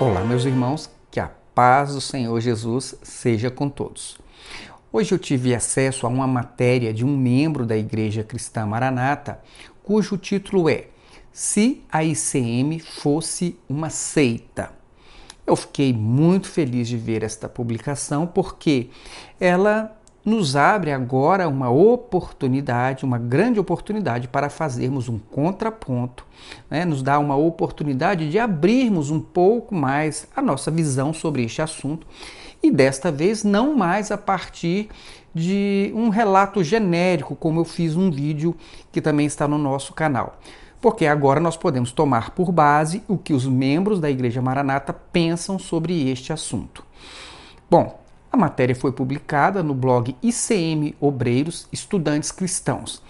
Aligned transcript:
Olá, 0.00 0.24
meus 0.24 0.46
irmãos, 0.46 0.88
que 1.10 1.20
a 1.20 1.30
paz 1.54 1.92
do 1.92 2.00
Senhor 2.00 2.40
Jesus 2.40 2.94
seja 3.02 3.50
com 3.50 3.68
todos. 3.68 4.18
Hoje 4.90 5.12
eu 5.12 5.18
tive 5.18 5.54
acesso 5.54 6.06
a 6.06 6.08
uma 6.08 6.26
matéria 6.26 6.90
de 6.90 7.04
um 7.04 7.14
membro 7.14 7.66
da 7.66 7.76
Igreja 7.76 8.24
Cristã 8.24 8.64
Maranata, 8.64 9.42
cujo 9.82 10.16
título 10.16 10.70
é 10.70 10.86
Se 11.30 11.82
a 11.92 12.02
ICM 12.02 12.78
fosse 12.78 13.58
uma 13.68 13.90
seita. 13.90 14.72
Eu 15.46 15.54
fiquei 15.54 15.92
muito 15.92 16.48
feliz 16.48 16.88
de 16.88 16.96
ver 16.96 17.22
esta 17.22 17.46
publicação 17.46 18.26
porque 18.26 18.88
ela 19.38 19.99
nos 20.24 20.54
abre 20.54 20.92
agora 20.92 21.48
uma 21.48 21.70
oportunidade, 21.70 23.04
uma 23.04 23.18
grande 23.18 23.58
oportunidade 23.58 24.28
para 24.28 24.50
fazermos 24.50 25.08
um 25.08 25.18
contraponto, 25.18 26.26
né? 26.70 26.84
nos 26.84 27.02
dá 27.02 27.18
uma 27.18 27.36
oportunidade 27.36 28.30
de 28.30 28.38
abrirmos 28.38 29.10
um 29.10 29.20
pouco 29.20 29.74
mais 29.74 30.28
a 30.36 30.42
nossa 30.42 30.70
visão 30.70 31.12
sobre 31.12 31.44
este 31.44 31.62
assunto 31.62 32.06
e 32.62 32.70
desta 32.70 33.10
vez 33.10 33.42
não 33.42 33.74
mais 33.74 34.10
a 34.10 34.18
partir 34.18 34.88
de 35.34 35.92
um 35.94 36.08
relato 36.08 36.62
genérico, 36.62 37.36
como 37.36 37.60
eu 37.60 37.64
fiz 37.64 37.96
um 37.96 38.10
vídeo 38.10 38.54
que 38.92 39.00
também 39.00 39.26
está 39.26 39.48
no 39.48 39.56
nosso 39.56 39.94
canal. 39.94 40.38
Porque 40.80 41.06
agora 41.06 41.40
nós 41.40 41.56
podemos 41.56 41.92
tomar 41.92 42.30
por 42.30 42.50
base 42.50 43.02
o 43.06 43.16
que 43.16 43.32
os 43.32 43.46
membros 43.46 44.00
da 44.00 44.10
Igreja 44.10 44.42
Maranata 44.42 44.92
pensam 44.92 45.58
sobre 45.58 46.10
este 46.10 46.32
assunto. 46.32 46.84
Bom, 47.70 48.00
a 48.32 48.36
matéria 48.36 48.74
foi 48.74 48.92
publicada 48.92 49.62
no 49.62 49.74
blog 49.74 50.16
ICM 50.22 50.94
Obreiros 51.00 51.66
Estudantes 51.72 52.30
Cristãos 52.30 53.02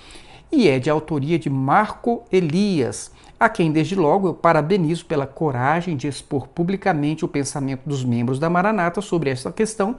e 0.52 0.68
é 0.68 0.78
de 0.78 0.90
autoria 0.90 1.38
de 1.38 1.48
Marco 1.48 2.24
Elias, 2.32 3.12
a 3.38 3.48
quem 3.48 3.70
desde 3.70 3.94
logo 3.94 4.28
eu 4.28 4.34
parabenizo 4.34 5.06
pela 5.06 5.26
coragem 5.26 5.96
de 5.96 6.08
expor 6.08 6.48
publicamente 6.48 7.24
o 7.24 7.28
pensamento 7.28 7.82
dos 7.86 8.04
membros 8.04 8.38
da 8.38 8.50
Maranata 8.50 9.00
sobre 9.00 9.30
essa 9.30 9.52
questão 9.52 9.96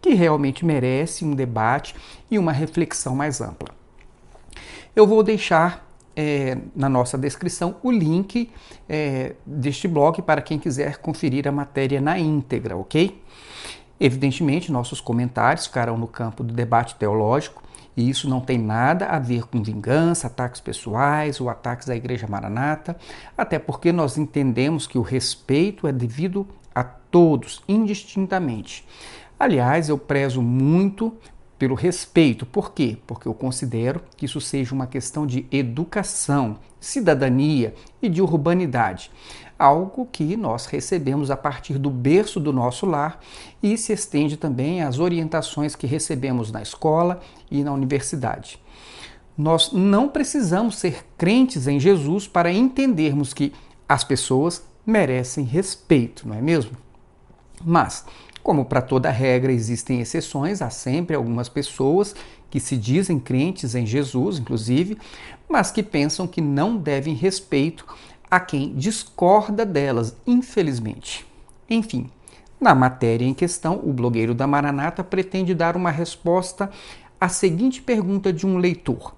que 0.00 0.14
realmente 0.14 0.64
merece 0.64 1.24
um 1.24 1.34
debate 1.34 1.94
e 2.30 2.38
uma 2.38 2.50
reflexão 2.50 3.14
mais 3.14 3.40
ampla. 3.40 3.68
Eu 4.96 5.06
vou 5.06 5.22
deixar 5.22 5.88
é, 6.16 6.58
na 6.74 6.88
nossa 6.88 7.16
descrição 7.16 7.76
o 7.82 7.90
link 7.90 8.50
é, 8.88 9.34
deste 9.46 9.86
blog 9.86 10.20
para 10.22 10.42
quem 10.42 10.58
quiser 10.58 10.98
conferir 10.98 11.46
a 11.46 11.52
matéria 11.52 12.00
na 12.00 12.18
íntegra, 12.18 12.76
ok? 12.76 13.22
Evidentemente, 14.04 14.72
nossos 14.72 15.00
comentários 15.00 15.68
ficarão 15.68 15.96
no 15.96 16.08
campo 16.08 16.42
do 16.42 16.52
debate 16.52 16.96
teológico, 16.96 17.62
e 17.96 18.10
isso 18.10 18.28
não 18.28 18.40
tem 18.40 18.58
nada 18.58 19.06
a 19.06 19.20
ver 19.20 19.46
com 19.46 19.62
vingança, 19.62 20.26
ataques 20.26 20.60
pessoais 20.60 21.40
ou 21.40 21.48
ataques 21.48 21.88
à 21.88 21.94
Igreja 21.94 22.26
Maranata, 22.26 22.96
até 23.38 23.60
porque 23.60 23.92
nós 23.92 24.18
entendemos 24.18 24.88
que 24.88 24.98
o 24.98 25.02
respeito 25.02 25.86
é 25.86 25.92
devido 25.92 26.44
a 26.74 26.82
todos, 26.82 27.62
indistintamente. 27.68 28.84
Aliás, 29.38 29.88
eu 29.88 29.96
prezo 29.96 30.42
muito 30.42 31.16
pelo 31.56 31.76
respeito. 31.76 32.44
Por 32.44 32.72
quê? 32.72 32.98
Porque 33.06 33.28
eu 33.28 33.34
considero 33.34 34.02
que 34.16 34.24
isso 34.24 34.40
seja 34.40 34.74
uma 34.74 34.88
questão 34.88 35.24
de 35.24 35.46
educação, 35.52 36.58
cidadania 36.80 37.72
e 38.02 38.08
de 38.08 38.20
urbanidade 38.20 39.12
algo 39.62 40.08
que 40.10 40.36
nós 40.36 40.66
recebemos 40.66 41.30
a 41.30 41.36
partir 41.36 41.78
do 41.78 41.88
berço 41.88 42.40
do 42.40 42.52
nosso 42.52 42.84
lar 42.84 43.20
e 43.62 43.78
se 43.78 43.92
estende 43.92 44.36
também 44.36 44.82
às 44.82 44.98
orientações 44.98 45.76
que 45.76 45.86
recebemos 45.86 46.50
na 46.50 46.60
escola 46.60 47.20
e 47.48 47.62
na 47.62 47.72
universidade. 47.72 48.58
Nós 49.38 49.70
não 49.72 50.08
precisamos 50.08 50.76
ser 50.76 51.04
crentes 51.16 51.68
em 51.68 51.78
Jesus 51.78 52.26
para 52.26 52.52
entendermos 52.52 53.32
que 53.32 53.52
as 53.88 54.02
pessoas 54.02 54.64
merecem 54.84 55.44
respeito, 55.44 56.26
não 56.26 56.34
é 56.34 56.42
mesmo? 56.42 56.72
Mas, 57.64 58.04
como 58.42 58.64
para 58.64 58.82
toda 58.82 59.10
regra 59.10 59.52
existem 59.52 60.00
exceções, 60.00 60.60
há 60.60 60.70
sempre 60.70 61.14
algumas 61.14 61.48
pessoas 61.48 62.16
que 62.50 62.58
se 62.58 62.76
dizem 62.76 63.18
crentes 63.20 63.76
em 63.76 63.86
Jesus, 63.86 64.38
inclusive, 64.38 64.98
mas 65.48 65.70
que 65.70 65.82
pensam 65.82 66.26
que 66.26 66.40
não 66.40 66.76
devem 66.76 67.14
respeito 67.14 67.86
a 68.32 68.40
quem 68.40 68.72
discorda 68.72 69.62
delas, 69.66 70.16
infelizmente. 70.26 71.26
Enfim, 71.68 72.08
na 72.58 72.74
matéria 72.74 73.26
em 73.26 73.34
questão, 73.34 73.78
o 73.84 73.92
blogueiro 73.92 74.32
da 74.32 74.46
Maranata 74.46 75.04
pretende 75.04 75.54
dar 75.54 75.76
uma 75.76 75.90
resposta 75.90 76.70
à 77.20 77.28
seguinte 77.28 77.82
pergunta 77.82 78.32
de 78.32 78.46
um 78.46 78.56
leitor. 78.56 79.14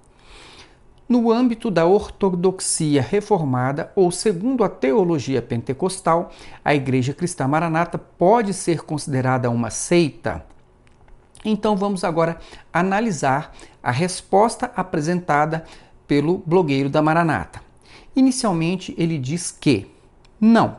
No 1.07 1.31
âmbito 1.31 1.71
da 1.71 1.85
ortodoxia 1.85 3.01
reformada 3.01 3.89
ou 3.95 4.11
segundo 4.11 4.65
a 4.65 4.69
teologia 4.69 5.41
pentecostal, 5.41 6.33
a 6.63 6.75
Igreja 6.75 7.13
Cristã 7.13 7.47
Maranata 7.47 7.97
pode 7.97 8.53
ser 8.53 8.81
considerada 8.81 9.49
uma 9.49 9.69
seita? 9.69 10.45
Então 11.45 11.77
vamos 11.77 12.03
agora 12.03 12.37
analisar 12.73 13.55
a 13.81 13.91
resposta 13.91 14.69
apresentada 14.75 15.63
pelo 16.05 16.39
blogueiro 16.45 16.89
da 16.89 17.01
Maranata. 17.01 17.64
Inicialmente, 18.15 18.95
ele 18.97 19.17
diz 19.17 19.51
que 19.51 19.87
não, 20.39 20.77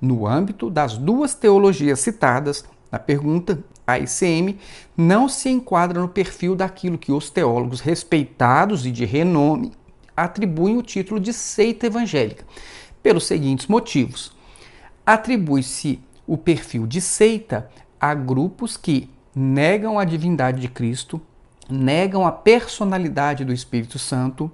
no 0.00 0.26
âmbito 0.26 0.70
das 0.70 0.96
duas 0.96 1.34
teologias 1.34 2.00
citadas 2.00 2.64
na 2.90 2.98
pergunta, 2.98 3.62
a 3.86 3.98
ICM 3.98 4.58
não 4.96 5.28
se 5.28 5.48
enquadra 5.48 6.00
no 6.00 6.08
perfil 6.08 6.54
daquilo 6.54 6.98
que 6.98 7.12
os 7.12 7.30
teólogos 7.30 7.80
respeitados 7.80 8.86
e 8.86 8.90
de 8.90 9.04
renome 9.04 9.72
atribuem 10.16 10.76
o 10.76 10.82
título 10.82 11.20
de 11.20 11.32
seita 11.32 11.86
evangélica, 11.86 12.44
pelos 13.02 13.26
seguintes 13.26 13.66
motivos. 13.66 14.32
Atribui-se 15.04 16.00
o 16.26 16.36
perfil 16.36 16.86
de 16.86 17.00
seita 17.00 17.70
a 18.00 18.14
grupos 18.14 18.76
que 18.76 19.10
negam 19.34 19.98
a 19.98 20.04
divindade 20.04 20.60
de 20.60 20.68
Cristo, 20.68 21.20
negam 21.68 22.26
a 22.26 22.32
personalidade 22.32 23.44
do 23.44 23.52
Espírito 23.52 23.98
Santo, 23.98 24.50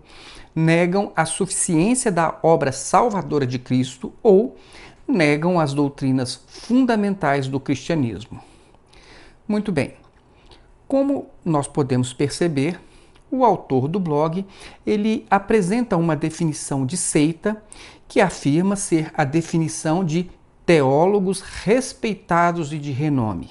negam 0.54 1.12
a 1.16 1.24
suficiência 1.24 2.10
da 2.10 2.38
obra 2.42 2.72
salvadora 2.72 3.46
de 3.46 3.58
Cristo 3.58 4.12
ou 4.22 4.56
negam 5.06 5.58
as 5.58 5.74
doutrinas 5.74 6.42
fundamentais 6.46 7.48
do 7.48 7.58
cristianismo. 7.58 8.40
Muito 9.46 9.72
bem. 9.72 9.94
Como 10.86 11.26
nós 11.44 11.66
podemos 11.66 12.12
perceber, 12.12 12.78
o 13.30 13.46
autor 13.46 13.88
do 13.88 13.98
blog, 13.98 14.44
ele 14.86 15.26
apresenta 15.30 15.96
uma 15.96 16.14
definição 16.14 16.84
de 16.84 16.98
seita 16.98 17.62
que 18.06 18.20
afirma 18.20 18.76
ser 18.76 19.10
a 19.16 19.24
definição 19.24 20.04
de 20.04 20.30
teólogos 20.66 21.40
respeitados 21.40 22.74
e 22.74 22.78
de 22.78 22.92
renome. 22.92 23.50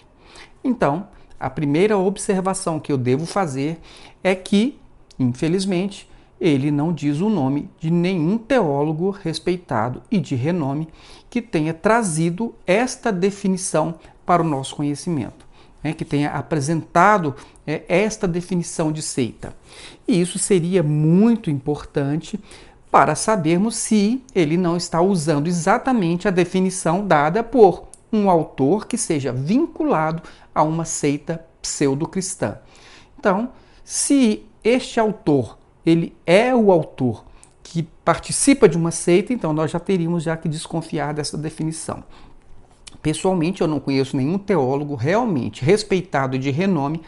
Então, 0.64 1.08
a 1.40 1.50
primeira 1.50 1.98
observação 1.98 2.80
que 2.80 2.92
eu 2.92 2.98
devo 2.98 3.26
fazer 3.26 3.80
é 4.24 4.36
que, 4.36 4.80
infelizmente, 5.18 6.08
ele 6.42 6.72
não 6.72 6.92
diz 6.92 7.22
o 7.22 7.30
nome 7.30 7.70
de 7.80 7.92
nenhum 7.92 8.36
teólogo 8.36 9.12
respeitado 9.12 10.02
e 10.10 10.20
de 10.20 10.34
renome 10.34 10.88
que 11.30 11.40
tenha 11.40 11.72
trazido 11.72 12.56
esta 12.66 13.12
definição 13.12 13.94
para 14.26 14.42
o 14.42 14.46
nosso 14.46 14.76
conhecimento, 14.76 15.46
né, 15.84 15.94
que 15.94 16.04
tenha 16.04 16.32
apresentado 16.32 17.36
é, 17.66 17.84
esta 17.88 18.28
definição 18.28 18.92
de 18.92 19.04
seita. 19.04 19.56
E 20.08 20.20
isso 20.20 20.40
seria 20.40 20.82
muito 20.82 21.52
importante 21.52 22.40
para 22.90 23.14
sabermos 23.14 23.76
se 23.76 24.24
ele 24.34 24.58
não 24.58 24.76
está 24.76 25.00
usando 25.00 25.48
exatamente 25.48 26.28
a 26.28 26.32
definição 26.32 27.06
dada 27.06 27.44
por 27.44 27.84
um 28.12 28.30
autor 28.30 28.88
que 28.88 28.98
seja 28.98 29.32
vinculado 29.32 30.24
a 30.54 30.64
uma 30.64 30.86
seita 30.86 31.46
pseudo-cristã. 31.62 32.58
Então, 33.18 33.52
se 33.84 34.44
este 34.64 35.00
autor 35.00 35.61
ele 35.86 36.16
é 36.26 36.54
o 36.56 36.72
autor 36.72 37.26
que 37.64 37.84
participa 38.04 38.68
de 38.68 38.78
uma 38.78 38.92
seita, 38.92 39.34
então 39.34 39.54
nós 39.54 39.72
já 39.72 39.80
teríamos 39.80 40.24
já 40.24 40.36
que 40.36 40.50
desconfiar 40.50 41.14
dessa 41.14 41.38
definição. 41.38 42.04
Pessoalmente, 43.02 43.62
eu 43.62 43.68
não 43.68 43.80
conheço 43.80 44.16
nenhum 44.16 44.38
teólogo 44.38 44.94
realmente 44.94 45.66
respeitado 45.66 46.36
e 46.36 46.40
de 46.40 46.52
renome 46.52 47.02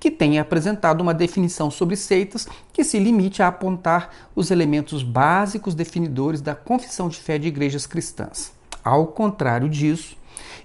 que 0.00 0.10
tenha 0.10 0.40
apresentado 0.40 1.00
uma 1.00 1.12
definição 1.12 1.70
sobre 1.70 1.96
seitas 1.96 2.46
que 2.72 2.84
se 2.84 2.98
limite 2.98 3.42
a 3.42 3.48
apontar 3.48 4.10
os 4.34 4.50
elementos 4.50 5.02
básicos 5.02 5.74
definidores 5.74 6.40
da 6.40 6.54
confissão 6.54 7.08
de 7.08 7.18
fé 7.18 7.38
de 7.38 7.48
igrejas 7.48 7.86
cristãs. 7.86 8.52
Ao 8.82 9.06
contrário 9.06 9.68
disso, 9.68 10.16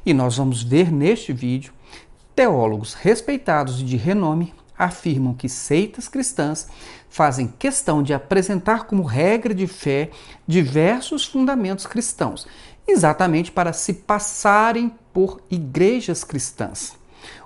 e 0.06 0.14
nós 0.14 0.38
vamos 0.38 0.64
ver 0.64 0.92
neste 0.92 1.34
vídeo, 1.34 1.74
teólogos 2.36 2.94
respeitados 2.94 3.82
e 3.82 3.84
de 3.84 3.98
renome 3.98 4.54
afirmam 4.80 5.34
que 5.34 5.50
seitas 5.50 6.08
cristãs 6.08 6.70
fazem 7.10 7.54
questão 7.60 8.02
de 8.02 8.14
apresentar 8.14 8.86
como 8.86 9.04
regra 9.04 9.54
de 9.54 9.68
fé 9.68 10.10
diversos 10.48 11.26
fundamentos 11.26 11.86
cristãos, 11.86 12.48
exatamente 12.88 13.52
para 13.52 13.74
se 13.74 13.94
passarem 13.94 14.94
por 15.14 15.42
igrejas 15.52 16.24
cristãs. 16.24 16.98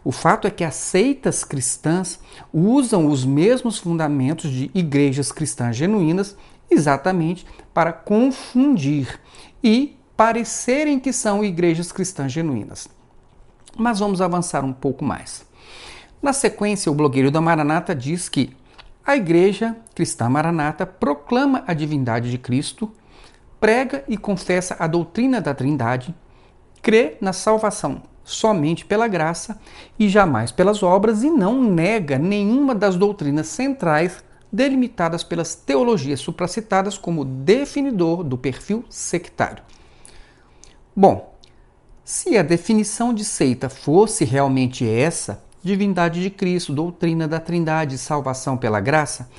O 0.03 0.11
fato 0.11 0.47
é 0.47 0.51
que 0.51 0.63
as 0.63 0.75
seitas 0.75 1.43
cristãs 1.43 2.19
usam 2.53 3.07
os 3.07 3.25
mesmos 3.25 3.79
fundamentos 3.79 4.51
de 4.51 4.69
igrejas 4.73 5.31
cristãs 5.31 5.75
genuínas 5.75 6.37
exatamente 6.69 7.45
para 7.73 7.91
confundir 7.91 9.19
e 9.63 9.97
parecerem 10.15 10.99
que 10.99 11.11
são 11.11 11.43
igrejas 11.43 11.91
cristãs 11.91 12.31
genuínas. 12.31 12.87
Mas 13.75 13.99
vamos 13.99 14.21
avançar 14.21 14.63
um 14.63 14.73
pouco 14.73 15.03
mais. 15.03 15.43
Na 16.23 16.31
sequência, 16.31 16.89
o 16.89 16.95
blogueiro 16.95 17.29
da 17.29 17.41
Maranata 17.41 17.93
diz 17.93 18.29
que 18.29 18.55
a 19.05 19.13
igreja 19.13 19.75
cristã 19.93 20.29
Maranata 20.29 20.85
proclama 20.85 21.65
a 21.67 21.73
divindade 21.73 22.31
de 22.31 22.37
Cristo, 22.37 22.89
prega 23.59 24.05
e 24.07 24.15
confessa 24.15 24.77
a 24.79 24.87
doutrina 24.87 25.41
da 25.41 25.53
Trindade, 25.53 26.15
crê 26.81 27.17
na 27.19 27.33
salvação 27.33 28.03
somente 28.23 28.85
pela 28.85 29.05
graça 29.05 29.59
e 29.99 30.07
jamais 30.07 30.49
pelas 30.49 30.81
obras 30.81 31.23
e 31.23 31.29
não 31.29 31.61
nega 31.61 32.17
nenhuma 32.17 32.73
das 32.73 32.95
doutrinas 32.95 33.47
centrais 33.47 34.23
delimitadas 34.49 35.25
pelas 35.25 35.55
teologias 35.55 36.21
supracitadas 36.21 36.97
como 36.97 37.25
definidor 37.25 38.23
do 38.23 38.37
perfil 38.37 38.85
sectário. 38.87 39.61
Bom, 40.95 41.35
se 42.01 42.37
a 42.37 42.43
definição 42.43 43.13
de 43.13 43.25
seita 43.25 43.67
fosse 43.67 44.23
realmente 44.23 44.87
essa, 44.87 45.43
divindade 45.63 46.21
de 46.21 46.29
Cristo, 46.29 46.73
doutrina 46.73 47.27
da 47.27 47.39
Trindade, 47.39 47.97
salvação 47.97 48.57
pela 48.57 48.81
graça, 48.81 49.29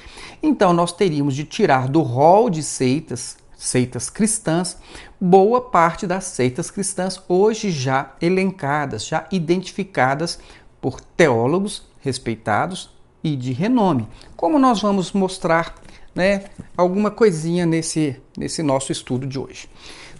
então 0.42 0.72
nós 0.72 0.92
teríamos 0.92 1.34
de 1.36 1.44
tirar 1.44 1.86
do 1.86 2.00
rol 2.00 2.48
de 2.48 2.62
seitas, 2.62 3.36
seitas 3.56 4.08
cristãs, 4.08 4.78
boa 5.20 5.60
parte 5.60 6.06
das 6.06 6.24
seitas 6.24 6.70
cristãs 6.70 7.22
hoje 7.28 7.70
já 7.70 8.14
elencadas, 8.20 9.06
já 9.06 9.26
identificadas 9.30 10.38
por 10.80 11.00
teólogos 11.00 11.86
respeitados 12.00 12.90
e 13.22 13.36
de 13.36 13.52
renome, 13.52 14.08
como 14.36 14.58
nós 14.58 14.82
vamos 14.82 15.12
mostrar 15.12 15.74
né, 16.14 16.44
alguma 16.76 17.10
coisinha 17.10 17.66
nesse, 17.66 18.16
nesse 18.36 18.62
nosso 18.62 18.92
estudo 18.92 19.26
de 19.26 19.38
hoje. 19.38 19.68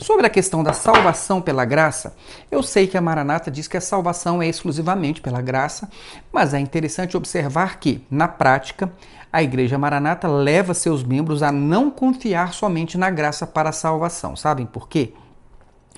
Sobre 0.01 0.27
a 0.27 0.31
questão 0.31 0.63
da 0.63 0.73
salvação 0.73 1.41
pela 1.41 1.65
graça, 1.65 2.17
eu 2.51 2.63
sei 2.63 2.87
que 2.87 2.97
a 2.97 3.01
Maranata 3.01 3.51
diz 3.51 3.69
que 3.69 3.77
a 3.77 3.81
salvação 3.81 4.43
é 4.43 4.49
exclusivamente 4.49 5.21
pela 5.21 5.41
graça, 5.41 5.89
mas 6.33 6.53
é 6.53 6.59
interessante 6.59 7.17
observar 7.17 7.79
que, 7.79 8.05
na 8.11 8.27
prática, 8.27 8.93
a 9.33 9.43
Igreja 9.43 9.79
Maranata 9.79 10.29
leva 10.29 10.75
seus 10.75 11.05
membros 11.05 11.43
a 11.43 11.53
não 11.53 11.91
confiar 11.91 12.53
somente 12.53 12.99
na 12.99 13.09
graça 13.09 13.47
para 13.47 13.71
a 13.71 13.73
salvação. 13.73 14.37
Sabem 14.37 14.67
por 14.67 14.89
quê? 14.89 15.13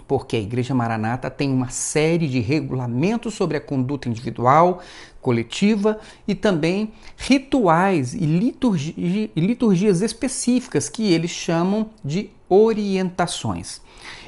Porque 0.07 0.37
a 0.37 0.41
Igreja 0.41 0.75
Maranata 0.75 1.31
tem 1.31 1.51
uma 1.51 1.71
série 1.71 2.29
de 2.29 2.39
regulamentos 2.39 3.35
sobre 3.35 3.57
a 3.57 3.61
conduta 3.61 4.09
individual, 4.09 4.81
coletiva 5.21 5.99
e 6.29 6.35
também 6.35 6.93
rituais 7.17 8.15
e, 8.15 8.25
liturgia, 8.25 8.95
e 9.35 9.41
liturgias 9.41 10.01
específicas 10.01 10.89
que 10.89 11.13
eles 11.13 11.31
chamam 11.31 11.91
de 12.05 12.31
orientações. 12.49 13.81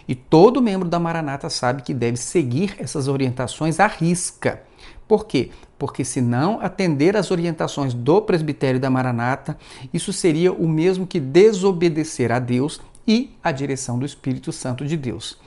E 0.08 0.14
todo 0.14 0.62
membro 0.62 0.88
da 0.88 0.98
Maranata 0.98 1.50
sabe 1.50 1.82
que 1.82 1.92
deve 1.92 2.16
seguir 2.16 2.74
essas 2.78 3.08
orientações 3.08 3.78
à 3.78 3.86
risca. 3.86 4.62
Por 5.06 5.26
quê? 5.26 5.50
Porque 5.78 6.02
se 6.04 6.22
não 6.22 6.60
atender 6.60 7.14
às 7.16 7.30
orientações 7.30 7.92
do 7.92 8.22
presbitério 8.22 8.80
da 8.80 8.88
Maranata, 8.88 9.58
isso 9.92 10.12
seria 10.12 10.50
o 10.50 10.66
mesmo 10.66 11.06
que 11.06 11.20
desobedecer 11.20 12.32
a 12.32 12.38
Deus 12.38 12.80
e 13.06 13.36
à 13.44 13.52
direção 13.52 13.98
do 13.98 14.06
Espírito 14.06 14.50
Santo 14.50 14.84
de 14.84 14.96
Deus. 14.96 15.38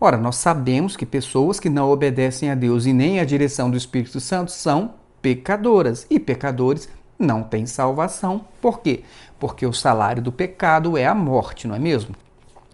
Ora, 0.00 0.16
nós 0.16 0.34
sabemos 0.34 0.96
que 0.96 1.06
pessoas 1.06 1.60
que 1.60 1.70
não 1.70 1.88
obedecem 1.88 2.50
a 2.50 2.56
Deus 2.56 2.86
e 2.86 2.92
nem 2.92 3.20
à 3.20 3.24
direção 3.24 3.70
do 3.70 3.76
Espírito 3.76 4.18
Santo 4.18 4.50
são 4.50 4.94
pecadoras, 5.22 6.06
e 6.10 6.18
pecadores 6.18 6.88
não 7.16 7.44
têm 7.44 7.66
salvação. 7.66 8.44
Por 8.60 8.80
quê? 8.80 9.04
Porque 9.38 9.64
o 9.64 9.72
salário 9.72 10.20
do 10.20 10.32
pecado 10.32 10.98
é 10.98 11.06
a 11.06 11.14
morte, 11.14 11.68
não 11.68 11.76
é 11.76 11.78
mesmo? 11.78 12.16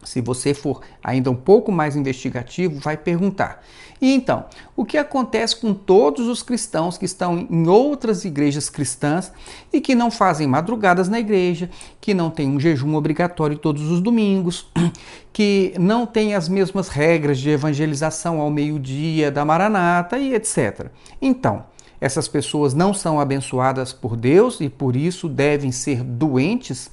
Se 0.04 0.20
você 0.20 0.54
for 0.54 0.80
ainda 1.02 1.30
um 1.30 1.34
pouco 1.34 1.72
mais 1.72 1.96
investigativo, 1.96 2.78
vai 2.78 2.96
perguntar: 2.96 3.62
e 4.00 4.12
então, 4.14 4.44
o 4.76 4.84
que 4.84 4.96
acontece 4.96 5.56
com 5.56 5.74
todos 5.74 6.28
os 6.28 6.42
cristãos 6.42 6.96
que 6.96 7.04
estão 7.04 7.46
em 7.50 7.66
outras 7.66 8.24
igrejas 8.24 8.70
cristãs 8.70 9.32
e 9.72 9.80
que 9.80 9.94
não 9.94 10.10
fazem 10.10 10.46
madrugadas 10.46 11.08
na 11.08 11.18
igreja, 11.18 11.68
que 12.00 12.14
não 12.14 12.30
têm 12.30 12.48
um 12.48 12.60
jejum 12.60 12.94
obrigatório 12.94 13.58
todos 13.58 13.90
os 13.90 14.00
domingos, 14.00 14.70
que 15.32 15.74
não 15.78 16.06
têm 16.06 16.34
as 16.34 16.48
mesmas 16.48 16.88
regras 16.88 17.38
de 17.38 17.50
evangelização 17.50 18.40
ao 18.40 18.50
meio-dia 18.50 19.32
da 19.32 19.44
Maranata 19.44 20.16
e 20.18 20.32
etc. 20.32 20.86
Então, 21.20 21.64
essas 22.00 22.28
pessoas 22.28 22.74
não 22.74 22.94
são 22.94 23.18
abençoadas 23.18 23.92
por 23.92 24.16
Deus 24.16 24.60
e 24.60 24.68
por 24.68 24.94
isso 24.94 25.28
devem 25.28 25.72
ser 25.72 26.04
doentes 26.04 26.88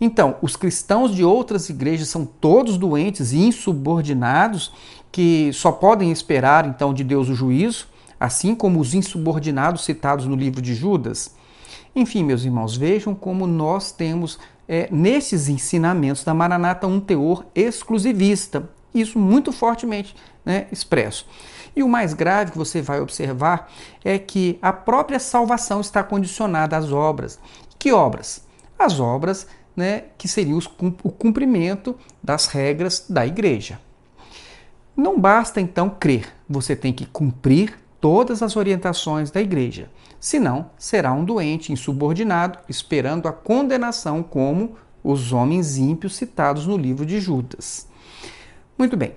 então, 0.00 0.36
os 0.40 0.54
cristãos 0.54 1.14
de 1.14 1.24
outras 1.24 1.68
igrejas 1.68 2.08
são 2.08 2.24
todos 2.24 2.78
doentes 2.78 3.32
e 3.32 3.38
insubordinados, 3.38 4.72
que 5.10 5.50
só 5.52 5.72
podem 5.72 6.12
esperar 6.12 6.66
então 6.66 6.94
de 6.94 7.02
Deus 7.02 7.28
o 7.28 7.34
juízo, 7.34 7.88
assim 8.18 8.54
como 8.54 8.80
os 8.80 8.94
insubordinados 8.94 9.84
citados 9.84 10.26
no 10.26 10.36
livro 10.36 10.62
de 10.62 10.74
Judas. 10.74 11.34
Enfim, 11.96 12.22
meus 12.22 12.44
irmãos, 12.44 12.76
vejam 12.76 13.14
como 13.14 13.46
nós 13.46 13.90
temos 13.90 14.38
é, 14.68 14.88
nesses 14.92 15.48
ensinamentos 15.48 16.22
da 16.22 16.34
Maranata 16.34 16.86
um 16.86 17.00
teor 17.00 17.44
exclusivista, 17.54 18.70
isso 18.94 19.18
muito 19.18 19.50
fortemente 19.50 20.14
né, 20.44 20.66
expresso. 20.70 21.26
E 21.74 21.82
o 21.82 21.88
mais 21.88 22.14
grave 22.14 22.52
que 22.52 22.58
você 22.58 22.80
vai 22.80 23.00
observar 23.00 23.70
é 24.04 24.18
que 24.18 24.58
a 24.60 24.72
própria 24.72 25.18
salvação 25.18 25.80
está 25.80 26.02
condicionada 26.02 26.76
às 26.76 26.92
obras. 26.92 27.38
Que 27.78 27.92
obras? 27.92 28.42
As 28.78 29.00
obras 29.00 29.46
né, 29.78 30.06
que 30.18 30.26
seria 30.26 30.56
o 30.56 31.12
cumprimento 31.12 31.94
das 32.20 32.48
regras 32.48 33.06
da 33.08 33.24
igreja. 33.24 33.78
Não 34.96 35.20
basta 35.20 35.60
então 35.60 35.88
crer, 35.88 36.34
você 36.48 36.74
tem 36.74 36.92
que 36.92 37.06
cumprir 37.06 37.78
todas 38.00 38.42
as 38.42 38.56
orientações 38.56 39.30
da 39.30 39.40
igreja. 39.40 39.88
Senão, 40.18 40.72
será 40.76 41.12
um 41.12 41.24
doente 41.24 41.72
insubordinado, 41.72 42.58
esperando 42.68 43.28
a 43.28 43.32
condenação, 43.32 44.20
como 44.20 44.74
os 45.04 45.32
homens 45.32 45.76
ímpios 45.76 46.16
citados 46.16 46.66
no 46.66 46.76
livro 46.76 47.06
de 47.06 47.20
Judas. 47.20 47.86
Muito 48.76 48.96
bem, 48.96 49.12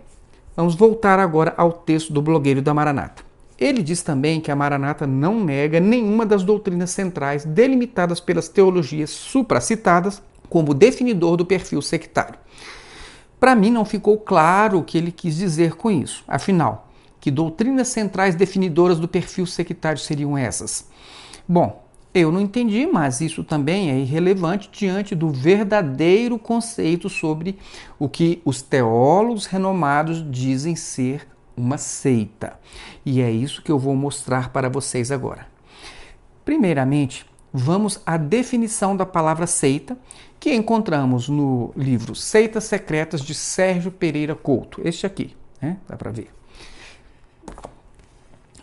vamos 0.56 0.76
voltar 0.76 1.18
agora 1.18 1.56
ao 1.58 1.74
texto 1.74 2.14
do 2.14 2.22
blogueiro 2.22 2.62
da 2.62 2.72
Maranata. 2.72 3.24
Ele 3.58 3.82
diz 3.82 4.04
também 4.04 4.40
que 4.40 4.52
a 4.52 4.56
Maranata 4.56 5.08
não 5.08 5.44
nega 5.44 5.80
nenhuma 5.80 6.24
das 6.24 6.44
doutrinas 6.44 6.92
centrais 6.92 7.46
delimitadas 7.46 8.20
pelas 8.20 8.48
teologias 8.48 9.10
supracitadas 9.10 10.22
como 10.52 10.74
definidor 10.74 11.38
do 11.38 11.46
perfil 11.46 11.82
sectário. 11.82 12.38
Para 13.40 13.56
mim 13.56 13.72
não 13.72 13.86
ficou 13.86 14.18
claro 14.18 14.80
o 14.80 14.84
que 14.84 14.98
ele 14.98 15.10
quis 15.10 15.38
dizer 15.38 15.78
com 15.78 15.90
isso. 15.90 16.26
Afinal, 16.28 16.90
que 17.22 17.32
doutrinas 17.32 17.88
centrais 17.88 18.36
definidoras 18.36 19.00
do 19.00 19.08
perfil 19.08 19.46
sectário 19.46 19.98
seriam 19.98 20.38
essas? 20.38 20.90
Bom, 21.48 21.82
eu 22.14 22.34
não 22.34 22.42
entendi, 22.42 22.86
mas 22.86 23.22
isso 23.22 23.46
também 23.46 23.92
é 23.92 23.98
irrelevante 23.98 24.70
diante 24.70 25.16
do 25.16 25.30
verdadeiro 25.30 26.38
conceito 26.38 27.08
sobre 27.08 27.58
o 27.98 28.10
que 28.10 28.42
os 28.44 28.62
teólogos 28.62 29.46
renomados 29.46 30.22
dizem 30.30 30.76
ser 30.76 31.26
uma 31.56 31.78
seita. 31.78 32.60
E 33.06 33.22
é 33.22 33.32
isso 33.32 33.62
que 33.62 33.72
eu 33.72 33.80
vou 33.80 33.96
mostrar 33.96 34.50
para 34.50 34.68
vocês 34.68 35.14
agora. 35.14 35.48
Primeiramente, 36.44 37.26
vamos 37.54 38.02
à 38.06 38.18
definição 38.18 38.98
da 38.98 39.06
palavra 39.06 39.48
seita, 39.48 39.98
que 40.42 40.56
encontramos 40.56 41.30
no 41.30 41.72
livro 41.78 42.16
Seitas 42.16 42.64
Secretas 42.64 43.22
de 43.22 43.36
Sérgio 43.36 43.92
Pereira 43.92 44.34
Couto. 44.34 44.82
Este 44.84 45.06
aqui, 45.06 45.38
né? 45.62 45.78
dá 45.88 45.96
para 45.96 46.10
ver. 46.10 46.32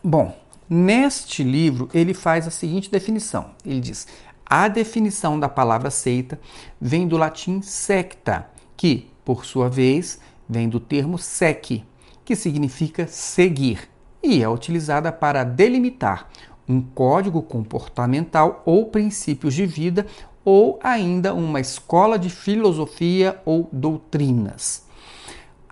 Bom, 0.02 0.36
neste 0.68 1.44
livro 1.44 1.88
ele 1.94 2.12
faz 2.12 2.48
a 2.48 2.50
seguinte 2.50 2.90
definição: 2.90 3.50
ele 3.64 3.78
diz, 3.78 4.08
a 4.44 4.66
definição 4.66 5.38
da 5.38 5.48
palavra 5.48 5.88
seita 5.88 6.40
vem 6.80 7.06
do 7.06 7.16
latim 7.16 7.62
secta, 7.62 8.50
que, 8.76 9.08
por 9.24 9.44
sua 9.44 9.68
vez, 9.68 10.18
vem 10.48 10.68
do 10.68 10.80
termo 10.80 11.16
sec, 11.16 11.84
que 12.24 12.34
significa 12.34 13.06
seguir, 13.06 13.88
e 14.20 14.42
é 14.42 14.48
utilizada 14.48 15.12
para 15.12 15.44
delimitar 15.44 16.28
um 16.68 16.82
código 16.82 17.40
comportamental 17.40 18.62
ou 18.66 18.86
princípios 18.86 19.54
de 19.54 19.64
vida 19.64 20.04
ou 20.50 20.80
ainda 20.82 21.34
uma 21.34 21.60
escola 21.60 22.18
de 22.18 22.30
filosofia 22.30 23.38
ou 23.44 23.68
doutrinas. 23.70 24.82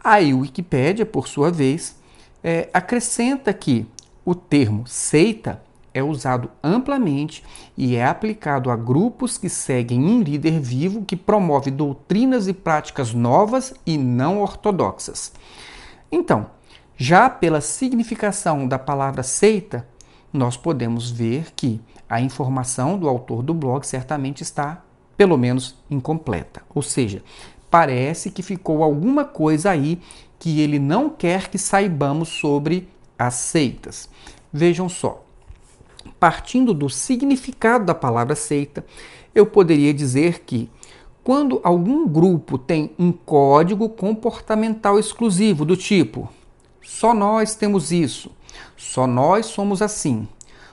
A 0.05 0.17
Wikipédia, 0.17 1.07
por 1.07 1.27
sua 1.27 1.51
vez, 1.51 1.97
é, 2.45 2.69
acrescenta 2.75 3.55
que 3.55 3.87
o 4.23 4.35
termo 4.35 4.87
seita 4.87 5.63
é 5.95 6.03
usado 6.03 6.51
amplamente 6.63 7.43
e 7.75 7.97
é 7.97 8.05
aplicado 8.05 8.71
a 8.71 8.77
grupos 8.77 9.39
que 9.39 9.49
seguem 9.49 10.05
um 10.05 10.21
líder 10.21 10.61
vivo 10.61 11.07
que 11.07 11.17
promove 11.17 11.71
doutrinas 11.71 12.47
e 12.47 12.53
práticas 12.53 13.15
novas 13.15 13.73
e 13.87 13.97
não 13.97 14.43
ortodoxas. 14.43 15.33
Então, 16.13 16.51
já 16.99 17.31
pela 17.31 17.63
significação 17.63 18.69
da 18.69 18.79
palavra 18.79 19.23
seita, 19.23 19.89
nós 20.37 20.57
podemos 20.57 21.11
ver 21.11 21.53
que 21.55 21.81
a 22.09 22.21
informação 22.21 22.99
do 22.99 23.09
autor 23.09 23.43
do 23.43 23.55
blog 23.55 23.85
certamente 23.85 24.43
está, 24.43 24.85
pelo 25.17 25.37
menos, 25.37 25.75
incompleta. 25.91 26.63
Ou 26.75 26.83
seja, 26.83 27.23
parece 27.71 28.31
que 28.31 28.43
ficou 28.43 28.83
alguma 28.83 29.25
coisa 29.25 29.71
aí 29.71 30.01
que 30.39 30.61
ele 30.61 30.79
não 30.79 31.09
quer 31.09 31.49
que 31.49 31.59
saibamos 31.59 32.29
sobre 32.29 32.89
as 33.19 33.35
seitas. 33.35 34.09
Vejam 34.53 34.89
só, 34.89 35.25
partindo 36.21 36.73
do 36.73 36.89
significado 36.89 37.85
da 37.87 37.95
palavra 37.95 38.37
seita, 38.37 38.85
eu 39.35 39.47
poderia 39.47 39.93
dizer 39.93 40.41
que 40.45 40.71
quando 41.25 41.61
algum 41.65 42.07
grupo 42.07 42.57
tem 42.57 42.93
um 42.99 43.11
código 43.11 43.89
comportamental 43.89 44.99
exclusivo 44.99 45.65
do 45.65 45.77
tipo 45.77 46.29
só 46.87 47.13
nós 47.13 47.57
temos 47.57 47.91
isso, 47.91 48.31
só 48.77 49.07
nós 49.07 49.47
somos 49.47 49.83
assim, 49.83 50.29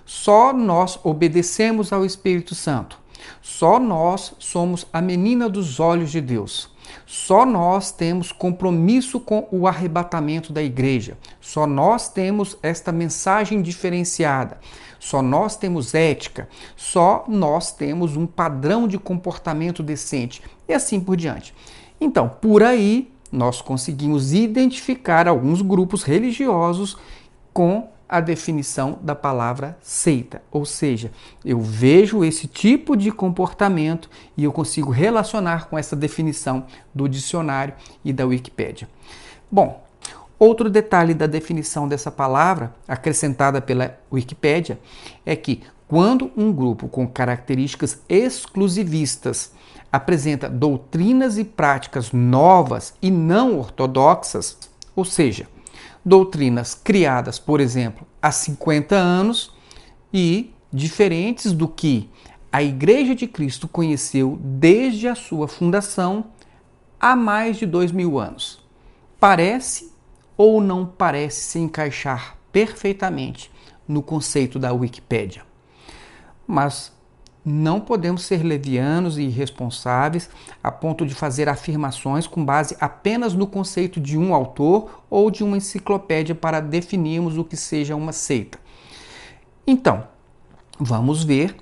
só 0.05 0.53
nós 0.53 0.99
obedecemos 1.03 1.93
ao 1.93 2.05
Espírito 2.05 2.53
Santo, 2.53 2.97
só 3.41 3.79
nós 3.79 4.33
somos 4.39 4.85
a 4.91 5.01
menina 5.01 5.49
dos 5.49 5.79
olhos 5.79 6.11
de 6.11 6.21
Deus. 6.21 6.71
Só 7.05 7.45
nós 7.45 7.91
temos 7.91 8.31
compromisso 8.31 9.19
com 9.19 9.47
o 9.51 9.67
arrebatamento 9.67 10.51
da 10.51 10.61
igreja. 10.61 11.17
Só 11.39 11.65
nós 11.65 12.09
temos 12.09 12.57
esta 12.61 12.91
mensagem 12.91 13.61
diferenciada. 13.61 14.57
Só 14.99 15.21
nós 15.21 15.55
temos 15.55 15.93
ética. 15.93 16.47
Só 16.75 17.25
nós 17.27 17.71
temos 17.71 18.15
um 18.15 18.25
padrão 18.25 18.87
de 18.87 18.97
comportamento 18.97 19.83
decente. 19.83 20.41
E 20.67 20.73
assim 20.73 20.99
por 20.99 21.15
diante. 21.15 21.53
Então, 21.99 22.29
por 22.29 22.63
aí, 22.63 23.11
nós 23.31 23.61
conseguimos 23.61 24.33
identificar 24.33 25.27
alguns 25.27 25.61
grupos 25.61 26.03
religiosos 26.03 26.97
com 27.53 27.89
a 28.07 28.19
definição 28.19 28.99
da 29.01 29.15
palavra 29.15 29.77
seita. 29.81 30.41
Ou 30.51 30.65
seja, 30.65 31.11
eu 31.43 31.59
vejo 31.59 32.23
esse 32.23 32.47
tipo 32.47 32.95
de 32.95 33.11
comportamento 33.11 34.09
e 34.37 34.43
eu 34.43 34.51
consigo 34.51 34.91
relacionar 34.91 35.67
com 35.67 35.77
essa 35.77 35.95
definição 35.95 36.65
do 36.93 37.07
dicionário 37.07 37.73
e 38.03 38.13
da 38.13 38.25
Wikipédia. 38.25 38.87
Bom, 39.49 39.83
outro 40.37 40.69
detalhe 40.69 41.13
da 41.13 41.25
definição 41.25 41.87
dessa 41.87 42.11
palavra, 42.11 42.75
acrescentada 42.87 43.61
pela 43.61 43.97
Wikipédia, 44.11 44.79
é 45.25 45.35
que 45.35 45.63
quando 45.87 46.31
um 46.35 46.51
grupo 46.51 46.87
com 46.87 47.07
características 47.07 48.01
exclusivistas 48.09 49.51
apresenta 49.91 50.49
doutrinas 50.49 51.37
e 51.37 51.43
práticas 51.43 52.11
novas 52.11 52.93
e 53.01 53.11
não 53.11 53.59
ortodoxas, 53.59 54.57
ou 54.95 55.05
seja, 55.05 55.47
doutrinas 56.03 56.75
criadas, 56.75 57.39
por 57.39 57.59
exemplo, 57.59 58.05
há 58.21 58.31
50 58.31 58.95
anos 58.95 59.51
e 60.13 60.53
diferentes 60.71 61.51
do 61.51 61.67
que 61.67 62.09
a 62.51 62.61
Igreja 62.61 63.15
de 63.15 63.25
Cristo 63.25 63.67
conheceu 63.67 64.37
desde 64.39 65.07
a 65.07 65.15
sua 65.15 65.47
fundação 65.47 66.25
há 66.99 67.15
mais 67.15 67.57
de 67.57 67.65
dois 67.65 67.91
mil 67.91 68.19
anos. 68.19 68.63
Parece 69.19 69.91
ou 70.37 70.61
não 70.61 70.85
parece 70.85 71.41
se 71.41 71.59
encaixar 71.59 72.37
perfeitamente 72.51 73.51
no 73.87 74.03
conceito 74.03 74.59
da 74.59 74.71
Wikipédia. 74.71 75.43
Mas 76.47 76.92
não 77.45 77.79
podemos 77.79 78.23
ser 78.23 78.43
levianos 78.43 79.17
e 79.17 79.23
irresponsáveis 79.23 80.29
a 80.63 80.71
ponto 80.71 81.05
de 81.05 81.13
fazer 81.13 81.49
afirmações 81.49 82.25
com 82.25 82.43
base 82.43 82.75
apenas 82.79 83.33
no 83.33 83.45
conceito 83.45 83.99
de 83.99 84.17
um 84.17 84.33
autor 84.33 85.03
ou 85.09 85.29
de 85.29 85.43
uma 85.43 85.57
enciclopédia 85.57 86.33
para 86.33 86.59
definirmos 86.59 87.37
o 87.37 87.43
que 87.43 87.57
seja 87.57 87.95
uma 87.95 88.13
seita. 88.13 88.57
Então, 89.67 90.07
vamos 90.79 91.23
ver 91.23 91.55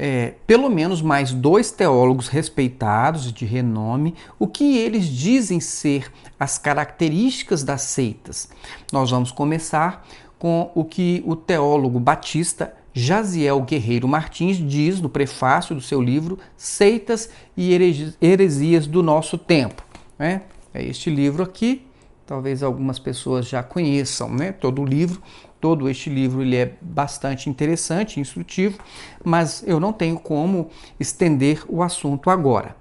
é, 0.00 0.34
pelo 0.46 0.70
menos 0.70 1.02
mais 1.02 1.32
dois 1.32 1.72
teólogos 1.72 2.28
respeitados 2.28 3.32
de 3.32 3.44
renome 3.44 4.14
o 4.38 4.46
que 4.46 4.76
eles 4.78 5.06
dizem 5.06 5.58
ser 5.58 6.12
as 6.38 6.56
características 6.56 7.64
das 7.64 7.82
seitas. 7.82 8.48
Nós 8.92 9.10
vamos 9.10 9.32
começar 9.32 10.06
com 10.38 10.70
o 10.72 10.84
que 10.84 11.22
o 11.26 11.34
teólogo 11.34 11.98
batista 11.98 12.77
Jaziel 12.92 13.60
Guerreiro 13.62 14.08
Martins 14.08 14.56
diz 14.56 15.00
no 15.00 15.08
prefácio 15.08 15.74
do 15.74 15.80
seu 15.80 16.00
livro 16.00 16.38
Seitas 16.56 17.30
e 17.56 17.72
Heresias 18.20 18.86
do 18.86 19.02
Nosso 19.02 19.38
Tempo. 19.38 19.82
Né? 20.18 20.42
É 20.74 20.84
este 20.84 21.10
livro 21.10 21.42
aqui, 21.42 21.86
talvez 22.26 22.62
algumas 22.62 22.98
pessoas 22.98 23.48
já 23.48 23.62
conheçam 23.62 24.30
né? 24.30 24.52
todo 24.52 24.82
o 24.82 24.86
livro. 24.86 25.22
Todo 25.60 25.88
este 25.88 26.08
livro 26.08 26.40
ele 26.42 26.54
é 26.54 26.74
bastante 26.80 27.50
interessante, 27.50 28.20
instrutivo, 28.20 28.78
mas 29.24 29.64
eu 29.66 29.80
não 29.80 29.92
tenho 29.92 30.16
como 30.16 30.70
estender 31.00 31.64
o 31.68 31.82
assunto 31.82 32.30
agora. 32.30 32.76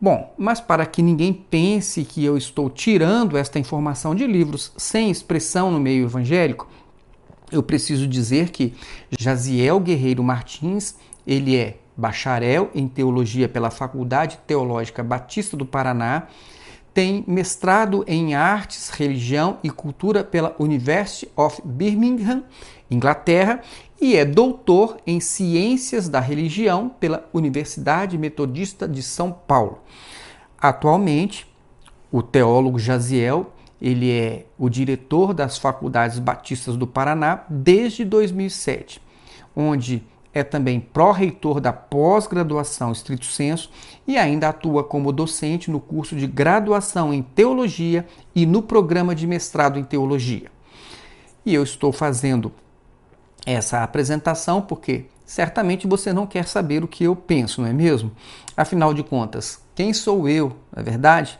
Bom, 0.00 0.34
mas 0.38 0.60
para 0.60 0.86
que 0.86 1.02
ninguém 1.02 1.30
pense 1.32 2.04
que 2.04 2.24
eu 2.24 2.36
estou 2.36 2.70
tirando 2.70 3.36
esta 3.36 3.58
informação 3.58 4.14
de 4.14 4.26
livros 4.26 4.72
sem 4.76 5.10
expressão 5.10 5.70
no 5.70 5.78
meio 5.78 6.06
evangélico, 6.06 6.66
eu 7.50 7.62
preciso 7.62 8.06
dizer 8.06 8.50
que 8.50 8.74
Jaziel 9.18 9.80
Guerreiro 9.80 10.22
Martins, 10.22 10.94
ele 11.26 11.56
é 11.56 11.78
bacharel 11.96 12.70
em 12.74 12.88
teologia 12.88 13.48
pela 13.48 13.70
Faculdade 13.70 14.38
Teológica 14.46 15.02
Batista 15.02 15.56
do 15.56 15.66
Paraná, 15.66 16.28
tem 16.92 17.24
mestrado 17.26 18.04
em 18.06 18.34
artes, 18.34 18.90
religião 18.90 19.58
e 19.62 19.70
cultura 19.70 20.24
pela 20.24 20.56
University 20.58 21.30
of 21.36 21.60
Birmingham, 21.64 22.44
Inglaterra, 22.90 23.60
e 24.00 24.16
é 24.16 24.24
doutor 24.24 24.96
em 25.06 25.20
ciências 25.20 26.08
da 26.08 26.20
religião 26.20 26.88
pela 26.88 27.28
Universidade 27.32 28.18
Metodista 28.18 28.88
de 28.88 29.02
São 29.02 29.30
Paulo. 29.30 29.78
Atualmente, 30.58 31.46
o 32.10 32.22
teólogo 32.22 32.78
Jaziel 32.78 33.52
ele 33.80 34.10
é 34.10 34.46
o 34.58 34.68
diretor 34.68 35.32
das 35.32 35.56
Faculdades 35.58 36.18
Batistas 36.18 36.76
do 36.76 36.86
Paraná 36.86 37.44
desde 37.48 38.04
2007, 38.04 39.00
onde 39.56 40.02
é 40.32 40.44
também 40.44 40.78
pró-reitor 40.78 41.60
da 41.60 41.72
pós-graduação 41.72 42.92
estrito 42.92 43.26
senso 43.26 43.70
e 44.06 44.16
ainda 44.16 44.48
atua 44.48 44.84
como 44.84 45.12
docente 45.12 45.70
no 45.70 45.80
curso 45.80 46.14
de 46.14 46.26
graduação 46.26 47.12
em 47.12 47.22
teologia 47.22 48.06
e 48.34 48.46
no 48.46 48.62
programa 48.62 49.14
de 49.14 49.26
mestrado 49.26 49.78
em 49.78 49.84
teologia. 49.84 50.50
E 51.44 51.54
eu 51.54 51.62
estou 51.62 51.90
fazendo 51.90 52.52
essa 53.44 53.82
apresentação 53.82 54.60
porque 54.60 55.06
certamente 55.24 55.86
você 55.86 56.12
não 56.12 56.26
quer 56.26 56.46
saber 56.46 56.84
o 56.84 56.88
que 56.88 57.04
eu 57.04 57.16
penso, 57.16 57.62
não 57.62 57.68
é 57.68 57.72
mesmo? 57.72 58.12
Afinal 58.56 58.92
de 58.94 59.02
contas, 59.02 59.60
quem 59.74 59.92
sou 59.92 60.28
eu, 60.28 60.48
não 60.74 60.80
é 60.80 60.82
verdade? 60.82 61.38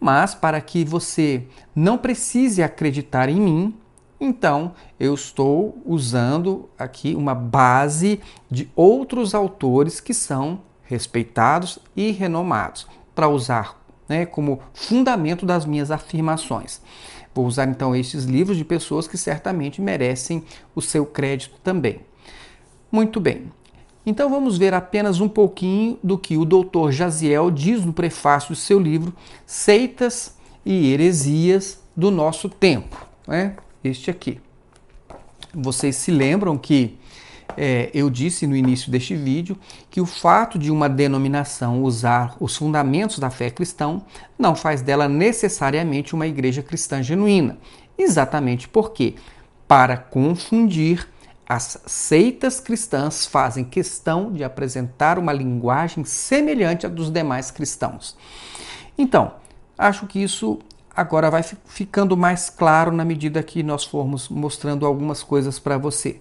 Mas 0.00 0.34
para 0.34 0.60
que 0.60 0.84
você 0.84 1.44
não 1.74 1.98
precise 1.98 2.62
acreditar 2.62 3.28
em 3.28 3.40
mim, 3.40 3.74
então 4.20 4.72
eu 4.98 5.14
estou 5.14 5.80
usando 5.84 6.68
aqui 6.78 7.14
uma 7.14 7.34
base 7.34 8.20
de 8.50 8.70
outros 8.74 9.34
autores 9.34 10.00
que 10.00 10.12
são 10.12 10.60
respeitados 10.82 11.78
e 11.94 12.10
renomados 12.10 12.86
para 13.14 13.28
usar 13.28 13.78
né, 14.08 14.24
como 14.24 14.60
fundamento 14.72 15.44
das 15.44 15.66
minhas 15.66 15.90
afirmações. 15.90 16.80
Vou 17.34 17.46
usar 17.46 17.68
então 17.68 17.94
estes 17.94 18.24
livros 18.24 18.56
de 18.56 18.64
pessoas 18.64 19.06
que 19.06 19.16
certamente 19.16 19.80
merecem 19.80 20.42
o 20.74 20.80
seu 20.82 21.06
crédito 21.06 21.56
também. 21.62 22.00
Muito 22.90 23.20
bem. 23.20 23.52
Então 24.04 24.30
vamos 24.30 24.56
ver 24.56 24.72
apenas 24.72 25.20
um 25.20 25.28
pouquinho 25.28 25.98
do 26.02 26.16
que 26.16 26.36
o 26.36 26.44
Dr. 26.44 26.90
Jaziel 26.90 27.50
diz 27.50 27.84
no 27.84 27.92
prefácio 27.92 28.50
do 28.50 28.56
seu 28.56 28.78
livro 28.78 29.12
Seitas 29.44 30.36
e 30.64 30.92
Heresias 30.92 31.80
do 31.96 32.10
Nosso 32.10 32.48
Tempo. 32.48 33.06
Né? 33.26 33.56
Este 33.82 34.10
aqui. 34.10 34.40
Vocês 35.52 35.96
se 35.96 36.10
lembram 36.10 36.56
que 36.56 36.98
é, 37.56 37.90
eu 37.92 38.08
disse 38.08 38.46
no 38.46 38.54
início 38.54 38.90
deste 38.90 39.16
vídeo 39.16 39.58
que 39.90 40.00
o 40.00 40.06
fato 40.06 40.58
de 40.58 40.70
uma 40.70 40.88
denominação 40.88 41.82
usar 41.82 42.36
os 42.38 42.56
fundamentos 42.56 43.18
da 43.18 43.30
fé 43.30 43.50
cristã 43.50 44.00
não 44.38 44.54
faz 44.54 44.80
dela 44.80 45.08
necessariamente 45.08 46.14
uma 46.14 46.26
igreja 46.26 46.62
cristã 46.62 47.02
genuína. 47.02 47.58
Exatamente 47.98 48.68
porque, 48.68 49.14
para 49.66 49.96
confundir 49.96 51.08
as 51.48 51.78
seitas 51.86 52.60
cristãs 52.60 53.24
fazem 53.24 53.64
questão 53.64 54.30
de 54.30 54.44
apresentar 54.44 55.18
uma 55.18 55.32
linguagem 55.32 56.04
semelhante 56.04 56.84
à 56.84 56.90
dos 56.90 57.10
demais 57.10 57.50
cristãos. 57.50 58.14
Então, 58.98 59.32
acho 59.78 60.06
que 60.06 60.22
isso 60.22 60.58
agora 60.94 61.30
vai 61.30 61.42
ficando 61.42 62.16
mais 62.18 62.50
claro 62.50 62.92
na 62.92 63.04
medida 63.04 63.42
que 63.42 63.62
nós 63.62 63.84
formos 63.84 64.28
mostrando 64.28 64.84
algumas 64.84 65.22
coisas 65.22 65.58
para 65.58 65.78
você. 65.78 66.18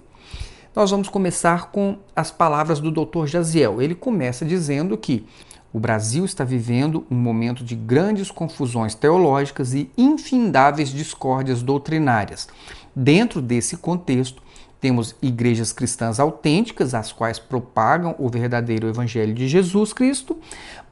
Nós 0.73 0.91
vamos 0.91 1.09
começar 1.09 1.71
com 1.71 1.97
as 2.15 2.31
palavras 2.31 2.79
do 2.79 2.91
Dr. 2.91 3.25
Jaziel. 3.25 3.81
Ele 3.81 3.95
começa 3.95 4.45
dizendo 4.45 4.95
que 4.95 5.27
o 5.73 5.79
Brasil 5.79 6.23
está 6.23 6.45
vivendo 6.45 7.05
um 7.11 7.15
momento 7.15 7.65
de 7.65 7.75
grandes 7.75 8.31
confusões 8.31 8.95
teológicas 8.95 9.73
e 9.73 9.91
infindáveis 9.97 10.89
discórdias 10.89 11.61
doutrinárias. 11.61 12.47
Dentro 12.95 13.41
desse 13.41 13.75
contexto, 13.75 14.41
temos 14.79 15.15
igrejas 15.21 15.73
cristãs 15.73 16.19
autênticas, 16.19 16.93
as 16.93 17.11
quais 17.11 17.39
propagam 17.39 18.15
o 18.19 18.29
verdadeiro 18.29 18.87
evangelho 18.87 19.33
de 19.33 19.47
Jesus 19.47 19.93
Cristo, 19.93 20.37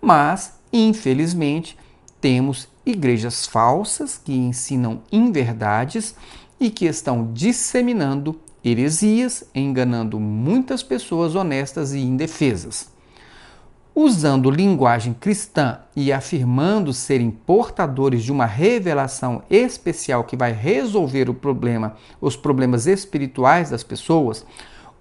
mas, 0.01 0.59
infelizmente, 0.73 1.77
temos 2.19 2.67
igrejas 2.85 3.45
falsas 3.45 4.17
que 4.17 4.33
ensinam 4.33 5.01
inverdades 5.11 6.15
e 6.59 6.69
que 6.69 6.85
estão 6.85 7.31
disseminando 7.33 8.39
heresias, 8.63 9.43
enganando 9.53 10.19
muitas 10.19 10.81
pessoas 10.81 11.35
honestas 11.35 11.93
e 11.93 11.99
indefesas. 11.99 12.94
Usando 13.97 14.51
linguagem 14.51 15.13
cristã 15.13 15.79
e 15.95 16.11
afirmando 16.11 16.91
serem 16.91 17.31
portadores 17.31 18.25
de 18.25 18.31
uma 18.31 18.45
revelação 18.45 19.41
especial 19.49 20.25
que 20.25 20.35
vai 20.35 20.51
resolver 20.51 21.29
o 21.29 21.33
problema, 21.33 21.95
os 22.19 22.35
problemas 22.35 22.87
espirituais 22.87 23.69
das 23.69 23.83
pessoas, 23.83 24.45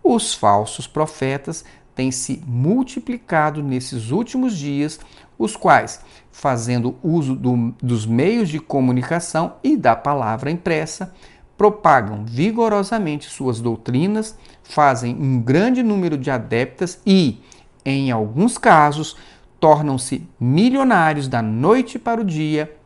os 0.01 0.33
falsos 0.33 0.87
profetas 0.87 1.65
têm 1.93 2.13
se 2.13 2.41
multiplicado 2.47 3.65
nesses 3.65 4.13
últimos 4.13 4.57
dias, 4.57 5.01
os 5.37 5.57
quais, 5.57 6.01
fazendo 6.31 6.95
uso 7.03 7.35
do, 7.35 7.75
dos 7.83 8.07
meios 8.07 8.49
de 8.49 8.61
comunicação 8.61 9.55
e 9.65 9.77
da 9.77 9.97
palavra 9.97 10.53
impressa, 10.53 11.13
propagam 11.59 12.25
vigorosamente 12.25 13.29
suas 13.29 13.61
doutrinas, 13.61 14.39
fazem 14.63 15.17
um 15.17 15.41
grande 15.41 15.83
número 15.83 16.17
de 16.17 16.31
adeptas 16.31 17.01
e, 17.05 17.41
em 17.85 18.11
alguns 18.11 18.57
casos, 18.57 19.17
tornam-se 19.61 20.27
milionários 20.39 21.29
da 21.29 21.43
noite 21.43 21.99
para 21.99 22.21
o 22.21 22.25
dia, 22.25 22.77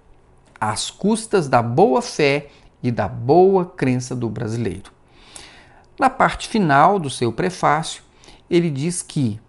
às 0.61 0.91
custas 0.91 1.49
da 1.49 1.63
boa 1.63 2.03
fé 2.03 2.49
e 2.83 2.91
da 2.91 3.09
boa 3.09 3.65
crença 3.65 4.15
do 4.15 4.29
brasileiro. 4.29 4.93
Na 5.99 6.09
parte 6.09 6.49
final 6.49 6.99
do 6.99 7.11
seu 7.11 7.33
prefácio, 7.33 8.03
ele 8.49 8.71
diz 8.71 9.03
que 9.03 9.41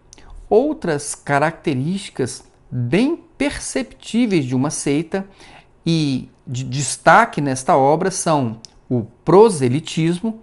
outras 0.50 1.14
características 1.14 2.44
bem 2.70 3.24
perceptíveis 3.38 4.46
de 4.46 4.56
uma 4.56 4.70
seita 4.70 5.28
e 5.86 6.30
de 6.46 6.64
destaque 6.64 7.40
nesta 7.40 7.78
obra 7.78 8.12
são 8.12 8.60
o 8.90 9.04
proselitismo, 9.24 10.42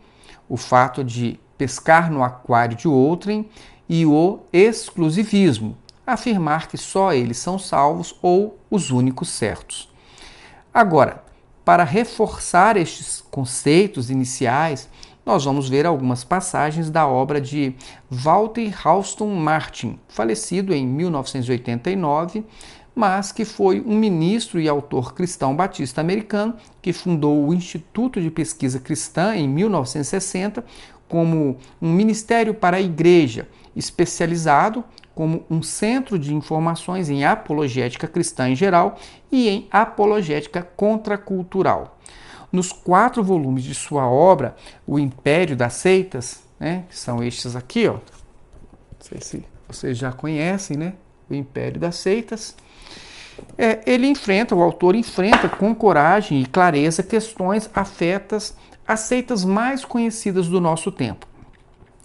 o 0.48 0.56
fato 0.56 1.02
de 1.02 1.38
pescar 1.58 2.10
no 2.10 2.22
aquário 2.22 2.76
de 2.76 2.86
outrem, 2.86 3.48
e 3.88 4.04
o 4.06 4.40
exclusivismo, 4.52 5.76
afirmar 6.06 6.68
que 6.68 6.76
só 6.76 7.12
eles 7.12 7.38
são 7.38 7.58
salvos 7.58 8.14
ou 8.22 8.58
os 8.70 8.90
únicos 8.90 9.28
certos. 9.28 9.88
Agora, 10.72 11.24
para 11.64 11.84
reforçar 11.84 12.76
estes 12.76 13.20
conceitos 13.30 14.10
iniciais, 14.10 14.88
nós 15.24 15.44
vamos 15.44 15.68
ver 15.68 15.84
algumas 15.84 16.22
passagens 16.22 16.88
da 16.88 17.08
obra 17.08 17.40
de 17.40 17.74
Walter 18.08 18.72
Halston 18.86 19.34
Martin, 19.34 19.98
falecido 20.06 20.72
em 20.72 20.86
1989, 20.86 22.44
mas 22.94 23.32
que 23.32 23.44
foi 23.44 23.80
um 23.80 23.96
ministro 23.96 24.60
e 24.60 24.68
autor 24.68 25.12
cristão 25.12 25.56
batista 25.56 26.00
americano 26.00 26.54
que 26.80 26.92
fundou 26.92 27.48
o 27.48 27.52
Instituto 27.52 28.22
de 28.22 28.30
Pesquisa 28.30 28.78
Cristã 28.78 29.34
em 29.34 29.48
1960 29.48 30.64
como 31.08 31.58
um 31.82 31.92
ministério 31.92 32.54
para 32.54 32.76
a 32.76 32.80
igreja, 32.80 33.48
especializado 33.76 34.82
como 35.14 35.44
um 35.48 35.62
centro 35.62 36.18
de 36.18 36.34
informações 36.34 37.08
em 37.08 37.24
apologética 37.24 38.08
cristã 38.08 38.48
em 38.48 38.56
geral 38.56 38.98
e 39.30 39.48
em 39.48 39.68
apologética 39.70 40.62
contracultural 40.62 41.96
nos 42.52 42.72
quatro 42.72 43.22
volumes 43.22 43.62
de 43.62 43.74
sua 43.74 44.08
obra, 44.08 44.56
O 44.86 44.98
Império 44.98 45.56
das 45.56 45.74
Seitas, 45.74 46.42
né, 46.58 46.84
que 46.88 46.96
são 46.96 47.22
estes 47.22 47.54
aqui, 47.54 47.86
ó. 47.86 47.94
Não 47.94 48.00
sei 49.00 49.20
se 49.20 49.44
vocês 49.68 49.98
já 49.98 50.12
conhecem, 50.12 50.76
né? 50.76 50.94
O 51.28 51.34
Império 51.34 51.78
das 51.78 51.96
Seitas. 51.96 52.56
É, 53.58 53.80
ele 53.86 54.06
enfrenta, 54.06 54.54
o 54.54 54.62
autor 54.62 54.94
enfrenta 54.94 55.48
com 55.48 55.74
coragem 55.74 56.40
e 56.40 56.46
clareza 56.46 57.02
questões 57.02 57.68
afetas 57.74 58.56
às 58.86 59.00
seitas 59.00 59.44
mais 59.44 59.84
conhecidas 59.84 60.48
do 60.48 60.60
nosso 60.60 60.90
tempo. 60.90 61.26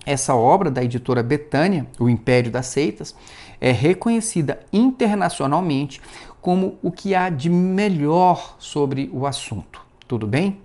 Essa 0.05 0.35
obra 0.35 0.71
da 0.71 0.83
editora 0.83 1.21
Betânia, 1.21 1.87
O 1.99 2.09
Império 2.09 2.51
das 2.51 2.67
Seitas, 2.67 3.15
é 3.59 3.71
reconhecida 3.71 4.59
internacionalmente 4.73 6.01
como 6.41 6.79
o 6.81 6.91
que 6.91 7.13
há 7.13 7.29
de 7.29 7.49
melhor 7.49 8.55
sobre 8.57 9.09
o 9.13 9.27
assunto. 9.27 9.85
Tudo 10.07 10.25
bem? 10.25 10.59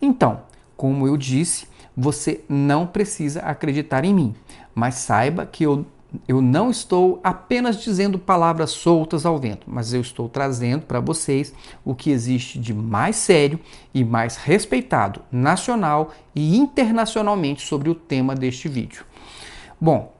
Então, 0.00 0.42
como 0.76 1.06
eu 1.06 1.16
disse, 1.16 1.66
você 1.96 2.44
não 2.48 2.86
precisa 2.86 3.40
acreditar 3.40 4.04
em 4.04 4.14
mim, 4.14 4.34
mas 4.74 4.94
saiba 4.94 5.44
que 5.44 5.64
eu, 5.64 5.84
eu 6.26 6.40
não 6.40 6.70
estou 6.70 7.20
apenas 7.22 7.80
dizendo 7.80 8.18
palavras 8.18 8.70
soltas 8.70 9.24
ao 9.24 9.38
vento, 9.38 9.66
mas 9.66 9.92
eu 9.92 10.00
estou 10.00 10.28
trazendo 10.28 10.86
para 10.86 11.00
vocês 11.00 11.54
o 11.84 11.94
que 11.94 12.10
existe 12.10 12.58
de 12.58 12.74
mais 12.74 13.16
sério 13.16 13.58
e 13.94 14.04
mais 14.04 14.36
respeitado 14.36 15.22
nacional 15.30 16.10
e 16.34 16.56
internacionalmente 16.56 17.66
sobre 17.66 17.88
o 17.90 17.94
tema 17.94 18.34
deste 18.34 18.68
vídeo. 18.68 19.04
Bom, 19.80 20.12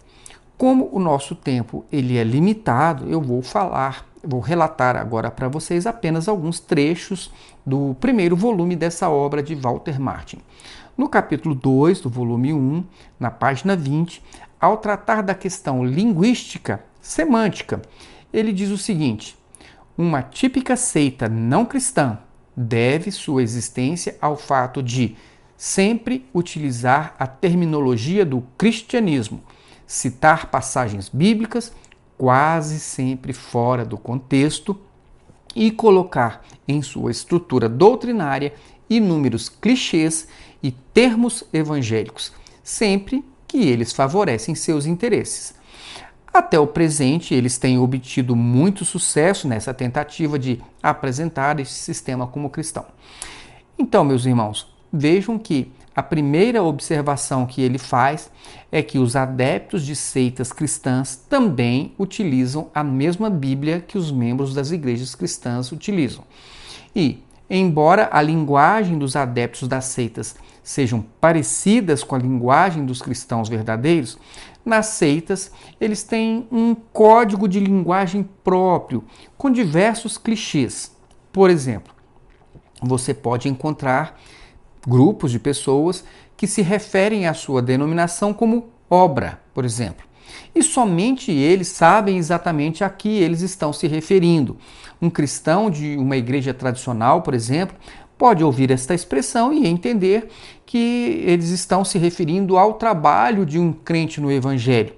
como 0.57 0.89
o 0.93 0.99
nosso 0.99 1.35
tempo 1.35 1.85
ele 1.91 2.17
é 2.17 2.25
limitado, 2.25 3.09
eu 3.09 3.21
vou 3.21 3.43
falar 3.43 4.11
Vou 4.23 4.41
relatar 4.41 4.97
agora 4.97 5.31
para 5.31 5.49
vocês 5.49 5.87
apenas 5.87 6.29
alguns 6.29 6.61
trechos 6.61 7.33
do 7.65 7.97
primeiro 8.01 8.37
volume 8.37 8.77
dessa 8.77 9.09
obra 9.09 9.43
de 9.43 9.55
Walter 9.55 9.99
Martin. 9.99 10.41
No 11.01 11.09
capítulo 11.09 11.55
2 11.55 12.03
do 12.03 12.11
volume 12.11 12.53
1, 12.53 12.85
na 13.19 13.31
página 13.31 13.75
20, 13.75 14.23
ao 14.61 14.77
tratar 14.77 15.23
da 15.23 15.35
questão 15.35 15.83
linguística 15.83 16.85
semântica, 17.01 17.81
ele 18.31 18.53
diz 18.53 18.69
o 18.69 18.77
seguinte: 18.77 19.35
uma 19.97 20.21
típica 20.23 20.77
seita 20.77 21.27
não 21.27 21.65
cristã 21.65 22.19
deve 22.55 23.11
sua 23.11 23.43
existência 23.43 24.19
ao 24.21 24.37
fato 24.37 24.83
de 24.83 25.17
sempre 25.57 26.29
utilizar 26.35 27.15
a 27.19 27.27
terminologia 27.27 28.27
do 28.27 28.43
cristianismo, 28.59 29.43
citar 29.87 30.51
passagens 30.51 31.09
bíblicas 31.09 31.73
quase 32.19 32.79
sempre 32.79 33.33
fora 33.33 33.87
do 33.87 33.97
contexto 33.97 34.79
e 35.57 35.71
colocar 35.71 36.45
em 36.69 36.83
sua 36.83 37.11
estrutura 37.11 37.71
doutrinária 37.71 38.53
inúmeros 38.91 39.49
clichês 39.49 40.29
e 40.63 40.71
termos 40.71 41.45
evangélicos, 41.53 42.33
sempre 42.63 43.25
que 43.47 43.59
eles 43.59 43.93
favorecem 43.93 44.55
seus 44.55 44.87
interesses. 44.87 45.55
Até 46.33 46.59
o 46.59 46.67
presente, 46.67 47.35
eles 47.35 47.59
têm 47.59 47.79
obtido 47.79 48.37
muito 48.37 48.85
sucesso 48.85 49.49
nessa 49.49 49.75
tentativa 49.75 50.39
de 50.39 50.63
apresentar 50.81 51.59
este 51.59 51.75
sistema 51.75 52.27
como 52.27 52.51
cristão. 52.51 52.87
Então, 53.77 54.05
meus 54.05 54.25
irmãos, 54.25 54.73
vejam 54.93 55.39
que 55.39 55.73
a 55.95 56.03
primeira 56.03 56.63
observação 56.63 57.45
que 57.45 57.61
ele 57.61 57.79
faz 57.79 58.31
é 58.71 58.81
que 58.81 58.99
os 58.99 59.17
adeptos 59.17 59.85
de 59.85 59.97
seitas 59.97 60.53
cristãs 60.53 61.17
também 61.17 61.93
utilizam 61.99 62.71
a 62.73 62.85
mesma 62.85 63.29
Bíblia 63.29 63.81
que 63.81 63.99
os 63.99 64.13
membros 64.13 64.55
das 64.55 64.71
igrejas 64.71 65.17
cristãs 65.17 65.73
utilizam. 65.73 66.23
E, 66.95 67.23
embora 67.49 68.09
a 68.13 68.23
linguagem 68.23 68.99
dos 68.99 69.17
adeptos 69.17 69.67
das 69.67 69.87
seitas 69.87 70.37
sejam 70.63 71.05
parecidas 71.21 72.03
com 72.03 72.15
a 72.15 72.19
linguagem 72.19 72.85
dos 72.85 73.01
cristãos 73.03 73.49
verdadeiros, 73.49 74.19
nas 74.65 74.87
seitas 74.87 75.51
eles 75.81 76.03
têm 76.03 76.47
um 76.53 76.75
código 76.75 77.49
de 77.49 77.59
linguagem 77.61 78.29
próprio, 78.45 79.05
com 79.37 79.51
diversos 79.51 80.19
clichês. 80.19 80.95
Por 81.33 81.51
exemplo, 81.51 81.95
você 82.83 83.15
pode 83.15 83.49
encontrar 83.49 84.19
grupos 84.87 85.31
de 85.31 85.39
pessoas 85.39 86.05
que 86.37 86.47
se 86.47 86.63
referem 86.63 87.27
à 87.27 87.35
sua 87.35 87.61
denominação 87.61 88.33
como 88.33 88.71
obra, 88.89 89.41
por 89.53 89.65
exemplo. 89.65 90.07
E 90.55 90.63
somente 90.63 91.31
eles 91.31 91.69
sabem 91.69 92.17
exatamente 92.17 92.83
a 92.83 92.89
que 92.89 93.09
eles 93.09 93.41
estão 93.41 93.73
se 93.73 93.87
referindo. 93.87 94.57
Um 95.01 95.11
cristão 95.11 95.71
de 95.71 95.97
uma 95.97 96.17
igreja 96.17 96.53
tradicional, 96.53 97.23
por 97.23 97.35
exemplo, 97.35 97.77
pode 98.21 98.45
ouvir 98.45 98.71
esta 98.71 98.93
expressão 98.95 99.51
e 99.51 99.67
entender 99.67 100.29
que 100.67 101.23
eles 101.25 101.49
estão 101.49 101.83
se 101.83 101.97
referindo 101.97 102.59
ao 102.59 102.75
trabalho 102.75 103.47
de 103.47 103.59
um 103.59 103.73
crente 103.73 104.21
no 104.21 104.31
Evangelho. 104.31 104.93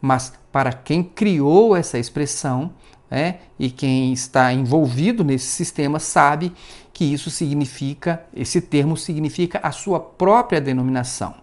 Mas 0.00 0.32
para 0.52 0.72
quem 0.72 1.02
criou 1.02 1.74
essa 1.74 1.98
expressão, 1.98 2.70
né, 3.10 3.38
e 3.58 3.72
quem 3.72 4.12
está 4.12 4.52
envolvido 4.52 5.24
nesse 5.24 5.46
sistema 5.46 5.98
sabe 5.98 6.52
que 6.92 7.04
isso 7.04 7.28
significa, 7.28 8.22
esse 8.32 8.60
termo 8.60 8.96
significa 8.96 9.58
a 9.64 9.72
sua 9.72 9.98
própria 9.98 10.60
denominação. 10.60 11.34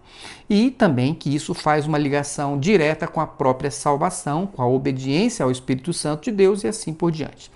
E 0.48 0.70
também 0.70 1.12
que 1.12 1.34
isso 1.34 1.52
faz 1.52 1.86
uma 1.86 1.98
ligação 1.98 2.58
direta 2.58 3.06
com 3.06 3.20
a 3.20 3.26
própria 3.26 3.70
salvação, 3.70 4.46
com 4.46 4.62
a 4.62 4.66
obediência 4.66 5.44
ao 5.44 5.50
Espírito 5.50 5.92
Santo 5.92 6.24
de 6.24 6.32
Deus 6.32 6.64
e 6.64 6.68
assim 6.68 6.94
por 6.94 7.12
diante. 7.12 7.50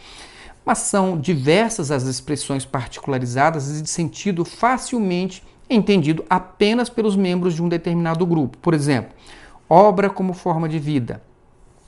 Mas 0.65 0.79
são 0.79 1.19
diversas 1.19 1.91
as 1.91 2.05
expressões 2.05 2.65
particularizadas 2.65 3.79
e 3.79 3.83
de 3.83 3.91
sentido 3.91 4.45
facilmente 4.45 5.43
entendido 5.69 6.25
apenas 6.29 6.89
pelos 6.89 7.17
membros 7.17 7.55
de 7.55 7.63
um 7.63 7.69
determinado 7.69 8.25
grupo. 8.27 8.59
Por 8.59 8.75
exemplo, 8.75 9.13
obra 9.69 10.11
como 10.11 10.33
forma 10.33 10.69
de 10.69 10.79
vida, 10.79 11.23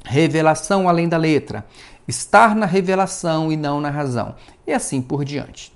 revelação 0.04 0.88
além 0.88 1.08
da 1.08 1.16
letra, 1.16 1.66
estar 2.08 2.54
na 2.54 2.66
revelação 2.66 3.52
e 3.52 3.56
não 3.56 3.80
na 3.80 3.90
razão, 3.90 4.34
e 4.66 4.72
assim 4.72 5.00
por 5.00 5.24
diante. 5.24 5.72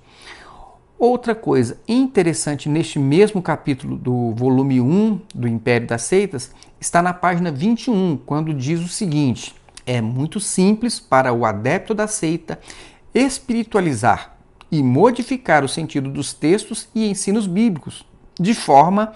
Outra 0.97 1.33
coisa 1.33 1.79
interessante 1.87 2.67
neste 2.67 2.99
mesmo 2.99 3.41
capítulo 3.41 3.95
do 3.95 4.33
volume 4.35 4.81
1 4.81 5.21
do 5.33 5.47
Império 5.47 5.87
das 5.87 6.01
Seitas 6.01 6.51
está 6.79 7.01
na 7.01 7.13
página 7.13 7.51
21, 7.51 8.17
quando 8.25 8.53
diz 8.53 8.81
o 8.81 8.87
seguinte: 8.89 9.55
é 9.89 10.01
muito 10.01 10.39
simples 10.39 10.99
para 10.99 11.33
o 11.33 11.43
adepto 11.43 11.95
da 11.95 12.05
seita 12.05 12.59
espiritualizar 13.11 14.37
e 14.71 14.83
modificar 14.83 15.63
o 15.63 15.67
sentido 15.67 16.11
dos 16.11 16.31
textos 16.31 16.87
e 16.93 17.09
ensinos 17.09 17.47
bíblicos, 17.47 18.05
de 18.39 18.53
forma 18.53 19.13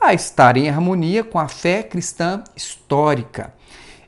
a 0.00 0.14
estar 0.14 0.56
em 0.56 0.70
harmonia 0.70 1.22
com 1.22 1.38
a 1.38 1.46
fé 1.46 1.82
cristã 1.82 2.42
histórica. 2.56 3.52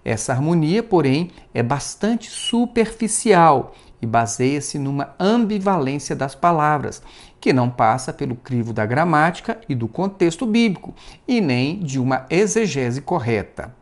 Essa 0.03 0.33
harmonia, 0.33 0.83
porém, 0.83 1.33
é 1.53 1.63
bastante 1.63 2.31
superficial 2.31 3.75
e 4.01 4.07
baseia-se 4.07 4.79
numa 4.79 5.15
ambivalência 5.21 6.17
das 6.17 6.35
palavras, 6.35 7.03
que 7.39 7.53
não 7.53 7.69
passa 7.69 8.11
pelo 8.11 8.37
crivo 8.37 8.73
da 8.73 8.87
gramática 8.87 9.61
e 9.69 9.75
do 9.75 9.87
contexto 9.87 10.47
bíblico, 10.47 10.95
e 11.29 11.43
nem 11.43 11.79
de 11.79 11.99
uma 12.01 12.25
exegese 12.31 13.03
correta. 13.03 13.75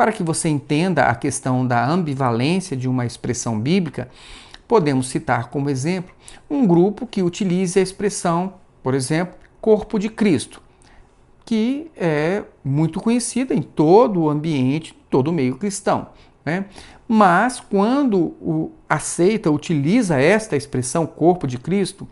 Para 0.00 0.12
que 0.12 0.22
você 0.22 0.48
entenda 0.48 1.02
a 1.02 1.14
questão 1.14 1.66
da 1.66 1.86
ambivalência 1.86 2.74
de 2.74 2.88
uma 2.88 3.04
expressão 3.04 3.60
bíblica, 3.60 4.08
podemos 4.66 5.10
citar 5.10 5.50
como 5.50 5.68
exemplo 5.68 6.14
um 6.48 6.66
grupo 6.66 7.06
que 7.06 7.22
utilize 7.22 7.78
a 7.78 7.82
expressão, 7.82 8.54
por 8.82 8.94
exemplo, 8.94 9.34
corpo 9.60 9.98
de 9.98 10.08
Cristo, 10.08 10.62
que 11.44 11.90
é 11.98 12.42
muito 12.64 12.98
conhecida 12.98 13.52
em 13.52 13.60
todo 13.60 14.22
o 14.22 14.30
ambiente, 14.30 14.96
todo 15.10 15.28
o 15.28 15.32
meio 15.34 15.58
cristão. 15.58 16.06
Né? 16.46 16.64
Mas 17.06 17.60
quando 17.60 18.72
aceita, 18.88 19.50
utiliza 19.50 20.18
esta 20.18 20.56
expressão 20.56 21.06
corpo 21.06 21.46
de 21.46 21.58
Cristo, 21.58 22.08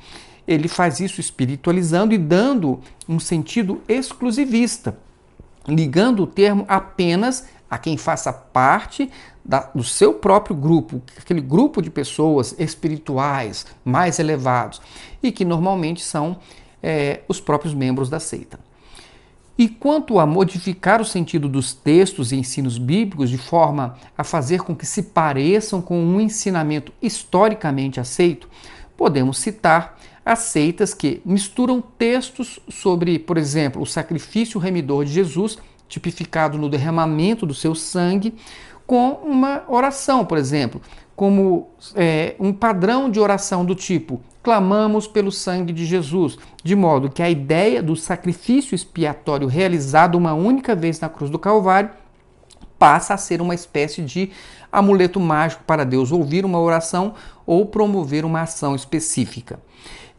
ele 0.46 0.68
faz 0.68 1.00
isso 1.00 1.22
espiritualizando 1.22 2.12
e 2.12 2.18
dando 2.18 2.80
um 3.08 3.18
sentido 3.18 3.80
exclusivista, 3.88 4.98
ligando 5.66 6.24
o 6.24 6.26
termo 6.26 6.66
apenas 6.68 7.46
a 7.70 7.78
quem 7.78 7.96
faça 7.96 8.32
parte 8.32 9.10
da, 9.44 9.70
do 9.74 9.84
seu 9.84 10.14
próprio 10.14 10.54
grupo, 10.54 11.02
aquele 11.16 11.40
grupo 11.40 11.80
de 11.82 11.90
pessoas 11.90 12.54
espirituais 12.58 13.66
mais 13.84 14.18
elevados 14.18 14.80
e 15.22 15.32
que 15.32 15.44
normalmente 15.44 16.02
são 16.02 16.38
é, 16.82 17.20
os 17.28 17.40
próprios 17.40 17.74
membros 17.74 18.08
da 18.08 18.20
seita. 18.20 18.58
E 19.56 19.68
quanto 19.68 20.20
a 20.20 20.26
modificar 20.26 21.00
o 21.00 21.04
sentido 21.04 21.48
dos 21.48 21.74
textos 21.74 22.30
e 22.30 22.36
ensinos 22.36 22.78
bíblicos 22.78 23.28
de 23.28 23.38
forma 23.38 23.96
a 24.16 24.22
fazer 24.22 24.62
com 24.62 24.74
que 24.74 24.86
se 24.86 25.02
pareçam 25.02 25.82
com 25.82 25.98
um 25.98 26.20
ensinamento 26.20 26.92
historicamente 27.02 27.98
aceito, 27.98 28.48
podemos 28.96 29.38
citar 29.38 29.98
as 30.24 30.40
seitas 30.40 30.94
que 30.94 31.20
misturam 31.24 31.80
textos 31.80 32.60
sobre, 32.68 33.18
por 33.18 33.36
exemplo, 33.36 33.82
o 33.82 33.86
sacrifício 33.86 34.60
remidor 34.60 35.04
de 35.04 35.12
Jesus, 35.12 35.58
tipificado 35.88 36.58
no 36.58 36.68
derramamento 36.68 37.46
do 37.46 37.54
seu 37.54 37.74
sangue, 37.74 38.34
com 38.86 39.12
uma 39.24 39.64
oração, 39.68 40.24
por 40.24 40.38
exemplo, 40.38 40.80
como 41.16 41.68
é, 41.96 42.36
um 42.38 42.52
padrão 42.52 43.10
de 43.10 43.18
oração 43.18 43.64
do 43.64 43.74
tipo: 43.74 44.20
clamamos 44.42 45.06
pelo 45.06 45.32
sangue 45.32 45.72
de 45.72 45.84
Jesus, 45.84 46.38
de 46.62 46.76
modo 46.76 47.10
que 47.10 47.22
a 47.22 47.28
ideia 47.28 47.82
do 47.82 47.96
sacrifício 47.96 48.74
expiatório 48.74 49.48
realizado 49.48 50.16
uma 50.16 50.32
única 50.32 50.76
vez 50.76 51.00
na 51.00 51.08
cruz 51.08 51.30
do 51.30 51.38
Calvário 51.38 51.90
passa 52.78 53.14
a 53.14 53.18
ser 53.18 53.42
uma 53.42 53.54
espécie 53.54 54.02
de 54.02 54.30
amuleto 54.70 55.18
mágico 55.18 55.64
para 55.66 55.84
Deus 55.84 56.12
ouvir 56.12 56.44
uma 56.44 56.60
oração 56.60 57.14
ou 57.44 57.66
promover 57.66 58.24
uma 58.24 58.42
ação 58.42 58.74
específica. 58.74 59.58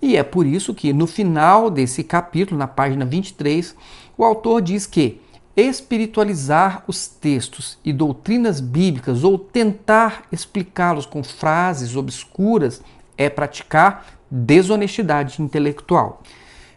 E 0.01 0.15
é 0.15 0.23
por 0.23 0.45
isso 0.45 0.73
que 0.73 0.93
no 0.93 1.08
final 1.08 1.69
desse 1.69 2.03
capítulo, 2.03 2.58
na 2.58 2.67
página 2.67 3.05
23, 3.05 3.75
o 4.17 4.23
autor 4.23 4.62
diz 4.62 4.86
que 4.86 5.21
espiritualizar 5.62 6.84
os 6.88 7.08
textos 7.08 7.78
e 7.84 7.91
doutrinas 7.91 8.60
bíblicas 8.60 9.24
ou 9.24 9.38
tentar 9.38 10.24
explicá-los 10.32 11.06
com 11.06 11.24
frases 11.24 11.95
obscuras 11.95 12.82
é 13.17 13.30
praticar 13.30 14.06
desonestidade 14.30 15.41
intelectual. 15.41 16.22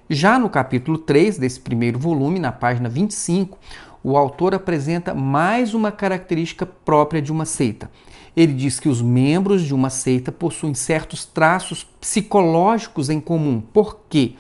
Já 0.09 0.39
no 0.39 0.49
capítulo 0.49 0.99
3 0.99 1.39
desse 1.39 1.61
primeiro 1.61 1.99
volume, 1.99 2.39
na 2.39 2.53
página 2.53 2.89
25, 2.89 3.59
o 4.03 4.17
autor 4.17 4.55
apresenta 4.55 5.15
mais 5.15 5.75
uma 5.75 5.93
característica 5.93 6.67
própria 6.67 7.23
de 7.23 7.31
uma 7.31 7.45
seita. 7.45 7.91
Ele 8.37 8.53
diz 8.53 8.81
que 8.81 8.89
os 8.89 9.01
membros 9.01 9.63
de 9.63 9.75
uma 9.75 9.91
seita 9.91 10.33
possuem 10.33 10.75
certos 10.75 11.25
traços 11.25 11.85
psicológicos 12.01 13.11
em 13.11 13.21
comum. 13.21 13.61
Por 13.61 14.01
quê? 14.09 14.35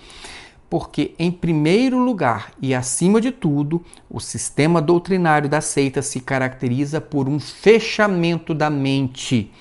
Porque, 0.72 1.14
em 1.18 1.30
primeiro 1.30 1.98
lugar 1.98 2.54
e 2.58 2.74
acima 2.74 3.20
de 3.20 3.30
tudo, 3.30 3.84
o 4.08 4.18
sistema 4.18 4.80
doutrinário 4.80 5.46
da 5.46 5.60
seita 5.60 6.00
se 6.00 6.18
caracteriza 6.18 6.98
por 6.98 7.28
um 7.28 7.38
fechamento 7.38 8.54
da 8.54 8.70
mente 8.70 9.52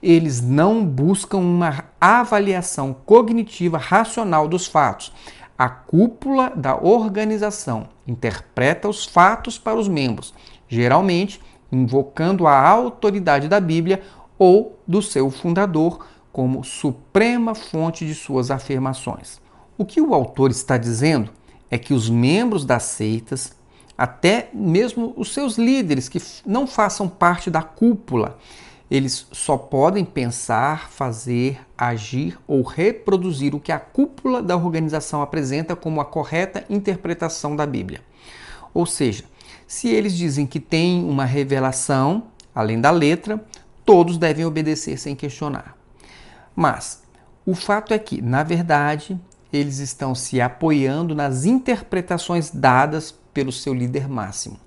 eles 0.00 0.40
não 0.40 0.84
buscam 0.84 1.38
uma 1.38 1.84
avaliação 2.00 2.94
cognitiva 3.04 3.76
racional 3.76 4.46
dos 4.46 4.68
fatos. 4.68 5.12
A 5.58 5.68
cúpula 5.68 6.52
da 6.54 6.76
organização 6.76 7.88
interpreta 8.06 8.88
os 8.88 9.04
fatos 9.04 9.58
para 9.58 9.78
os 9.78 9.88
membros, 9.88 10.32
geralmente 10.68 11.40
invocando 11.72 12.46
a 12.46 12.68
autoridade 12.68 13.48
da 13.48 13.58
Bíblia 13.58 14.00
ou 14.38 14.78
do 14.86 15.02
seu 15.02 15.28
fundador 15.28 16.06
como 16.32 16.62
suprema 16.62 17.52
fonte 17.52 18.06
de 18.06 18.14
suas 18.14 18.48
afirmações. 18.48 19.41
O 19.76 19.84
que 19.84 20.00
o 20.00 20.14
autor 20.14 20.50
está 20.50 20.76
dizendo 20.76 21.30
é 21.70 21.78
que 21.78 21.94
os 21.94 22.08
membros 22.10 22.64
das 22.64 22.82
seitas, 22.84 23.54
até 23.96 24.50
mesmo 24.52 25.14
os 25.16 25.32
seus 25.32 25.56
líderes 25.56 26.08
que 26.08 26.20
não 26.44 26.66
façam 26.66 27.08
parte 27.08 27.50
da 27.50 27.62
cúpula, 27.62 28.38
eles 28.90 29.26
só 29.32 29.56
podem 29.56 30.04
pensar, 30.04 30.90
fazer, 30.90 31.58
agir 31.78 32.38
ou 32.46 32.62
reproduzir 32.62 33.54
o 33.54 33.60
que 33.60 33.72
a 33.72 33.78
cúpula 33.78 34.42
da 34.42 34.54
organização 34.54 35.22
apresenta 35.22 35.74
como 35.74 35.98
a 35.98 36.04
correta 36.04 36.62
interpretação 36.68 37.56
da 37.56 37.64
Bíblia. 37.64 38.02
Ou 38.74 38.84
seja, 38.84 39.24
se 39.66 39.88
eles 39.88 40.14
dizem 40.14 40.46
que 40.46 40.60
tem 40.60 41.02
uma 41.04 41.24
revelação, 41.24 42.24
além 42.54 42.78
da 42.78 42.90
letra, 42.90 43.42
todos 43.82 44.18
devem 44.18 44.44
obedecer 44.44 44.98
sem 44.98 45.16
questionar. 45.16 45.74
Mas 46.54 47.02
o 47.46 47.54
fato 47.54 47.94
é 47.94 47.98
que, 47.98 48.20
na 48.20 48.42
verdade, 48.42 49.18
eles 49.52 49.78
estão 49.78 50.14
se 50.14 50.40
apoiando 50.40 51.14
nas 51.14 51.44
interpretações 51.44 52.50
dadas 52.50 53.14
pelo 53.34 53.52
seu 53.52 53.74
líder 53.74 54.08
máximo. 54.08 54.58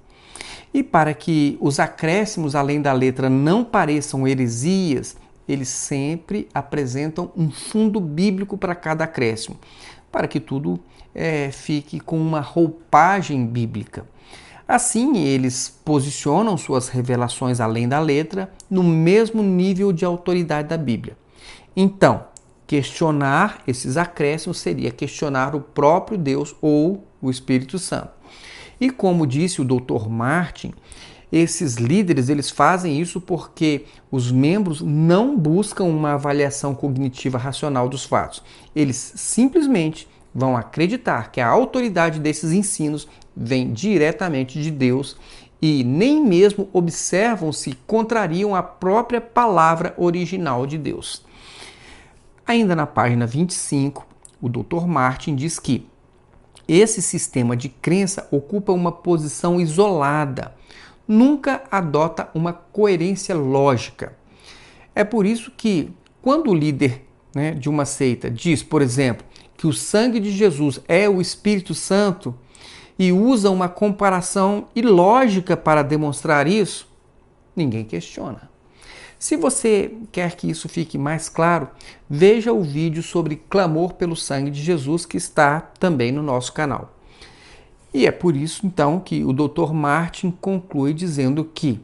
E 0.74 0.84
para 0.84 1.13
que 1.13 1.58
os 1.62 1.80
acréscimos 1.80 2.56
além 2.56 2.82
da 2.82 2.91
letra 2.91 3.30
não 3.30 3.63
pareçam 3.63 4.28
heresias, 4.28 5.15
eles 5.48 5.69
sempre 5.69 6.48
apresentam 6.54 7.32
um 7.36 7.50
fundo 7.50 8.00
bíblico 8.00 8.58
para 8.58 8.76
cada 8.76 9.04
acréscimo, 9.04 9.58
para 10.12 10.28
que 10.28 10.39
tudo 10.39 10.80
é, 11.13 11.50
fique 11.52 12.00
com 12.00 12.17
uma 12.17 12.41
roupagem 12.41 13.45
bíblica. 13.45 14.06
Assim, 14.67 15.17
eles 15.17 15.69
posicionam 15.86 16.58
suas 16.58 16.89
revelações 16.89 17.60
além 17.62 17.88
da 17.88 18.00
letra 18.00 18.52
no 18.69 18.84
mesmo 18.84 19.43
nível 19.43 19.93
de 19.93 20.04
autoridade 20.04 20.67
da 20.67 20.78
Bíblia. 20.78 21.15
Então, 21.76 22.26
questionar 22.67 23.62
esses 23.67 23.97
acréscimos 23.97 24.58
seria 24.58 24.91
questionar 24.91 25.56
o 25.56 25.62
próprio 25.62 26.17
Deus 26.17 26.56
ou 26.62 27.06
o 27.21 27.30
Espírito 27.30 27.78
Santo. 27.78 28.12
E 28.80 28.89
como 28.89 29.25
disse 29.25 29.62
o 29.62 29.65
Dr. 29.65 30.10
Martin, 30.10 30.73
esses 31.32 31.75
líderes 31.75 32.30
eles 32.30 32.49
fazem 32.49 32.99
isso 32.99 33.19
porque 33.19 33.86
os 34.12 34.32
membros 34.32 34.82
não 34.82 35.38
buscam 35.38 35.86
uma 35.86 36.13
avaliação 36.13 36.75
cognitiva 36.75 37.38
racional 37.38 37.89
dos 37.89 38.06
fatos. 38.06 38.43
Eles 38.75 39.13
simplesmente 39.15 40.08
vão 40.34 40.56
acreditar 40.56 41.32
que 41.32 41.41
a 41.41 41.47
autoridade 41.47 42.19
desses 42.19 42.51
ensinos 42.51 43.08
vem 43.36 43.73
diretamente 43.73 44.62
de 44.62 44.69
Deus 44.71 45.17
e 45.62 45.84
nem 45.84 46.23
mesmo 46.23 46.69
observam 46.71 47.51
se 47.51 47.73
contrariam 47.88 48.54
a 48.54 48.62
própria 48.62 49.19
palavra 49.19 49.93
original 49.97 50.67
de 50.67 50.78
Deus. 50.78 51.24
Ainda 52.47 52.75
na 52.75 52.86
página 52.86 53.25
25, 53.25 54.05
o 54.39 54.47
Dr. 54.47 54.86
Martin 54.86 55.36
diz 55.36 55.58
que 55.58 55.88
esse 56.67 57.01
sistema 57.01 57.55
de 57.55 57.69
crença 57.69 58.27
ocupa 58.29 58.71
uma 58.71 58.91
posição 58.91 59.60
isolada, 59.60 60.53
nunca 61.08 61.63
adota 61.71 62.29
uma 62.36 62.53
coerência 62.53 63.34
lógica. 63.34 64.15
É 64.93 65.03
por 65.03 65.25
isso 65.25 65.51
que, 65.58 65.91
quando 66.21 66.51
o 66.51 66.55
líder 66.55 67.05
né, 67.34 67.51
de 67.51 67.67
uma 67.67 67.84
seita 67.84 68.29
diz, 68.29 68.62
por 68.62 68.81
exemplo, 68.81 69.25
que 69.58 69.65
o 69.65 69.73
sangue 69.73 70.19
de 70.19 70.31
Jesus 70.31 70.79
é 70.88 71.10
o 71.10 71.19
Espírito 71.19 71.73
Santo 71.73 72.36
e 72.97 73.12
usa 73.12 73.49
uma 73.49 73.67
comparação 73.67 74.67
ilógica 74.75 75.58
para 75.58 75.81
demonstrar 75.81 76.47
isso, 76.47 76.88
ninguém 77.55 77.84
questiona. 77.84 78.55
Se 79.17 79.36
você 79.36 79.95
quer 80.12 80.36
que 80.36 80.49
isso 80.49 80.67
fique 80.67 80.97
mais 80.97 81.30
claro, 81.30 81.69
veja 82.10 82.51
o 82.51 82.62
vídeo 82.62 83.01
sobre 83.01 83.36
clamor 83.36 83.93
pelo 83.93 84.15
sangue 84.15 84.51
de 84.51 84.62
Jesus 84.62 85.06
que 85.06 85.17
está 85.17 85.60
também 85.60 86.12
no 86.12 86.21
nosso 86.21 86.54
canal. 86.54 86.93
E 87.93 88.06
é 88.06 88.12
por 88.12 88.36
isso 88.36 88.65
então 88.65 88.99
que 88.99 89.23
o 89.23 89.32
Dr. 89.32 89.71
Martin 89.73 90.30
conclui 90.30 90.93
dizendo 90.93 91.45
que 91.45 91.80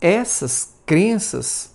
essas 0.00 0.74
crenças 0.84 1.72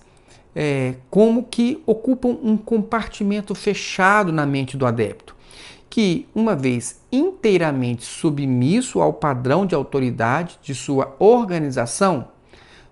é, 0.59 0.95
como 1.09 1.43
que 1.43 1.81
ocupam 1.85 2.37
um 2.43 2.57
compartimento 2.57 3.53
fechado 3.53 4.33
na 4.33 4.43
mente 4.43 4.75
do 4.75 4.87
adepto, 4.87 5.35
que, 5.87 6.27
uma 6.33 6.55
vez 6.55 6.99
inteiramente 7.11 8.03
submisso 8.03 8.99
ao 8.99 9.13
padrão 9.13 9.65
de 9.65 9.75
autoridade 9.75 10.57
de 10.61 10.73
sua 10.73 11.15
organização, 11.19 12.29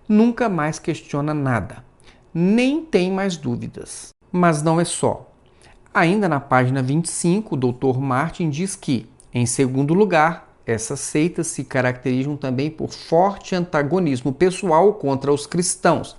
nunca 0.08 0.48
mais 0.48 0.78
questiona 0.78 1.34
nada, 1.34 1.84
nem 2.32 2.84
tem 2.84 3.10
mais 3.10 3.36
dúvidas. 3.36 4.14
Mas 4.30 4.62
não 4.62 4.80
é 4.80 4.84
só. 4.84 5.30
Ainda 5.92 6.28
na 6.28 6.40
página 6.40 6.82
25, 6.82 7.54
o 7.54 7.58
Dr. 7.58 7.98
Martin 7.98 8.50
diz 8.50 8.76
que, 8.76 9.08
em 9.32 9.46
segundo 9.46 9.94
lugar, 9.94 10.46
essas 10.66 11.00
seitas 11.00 11.46
se 11.46 11.64
caracterizam 11.64 12.36
também 12.36 12.70
por 12.70 12.90
forte 12.90 13.54
antagonismo 13.54 14.32
pessoal 14.32 14.92
contra 14.94 15.32
os 15.32 15.46
cristãos, 15.46 16.16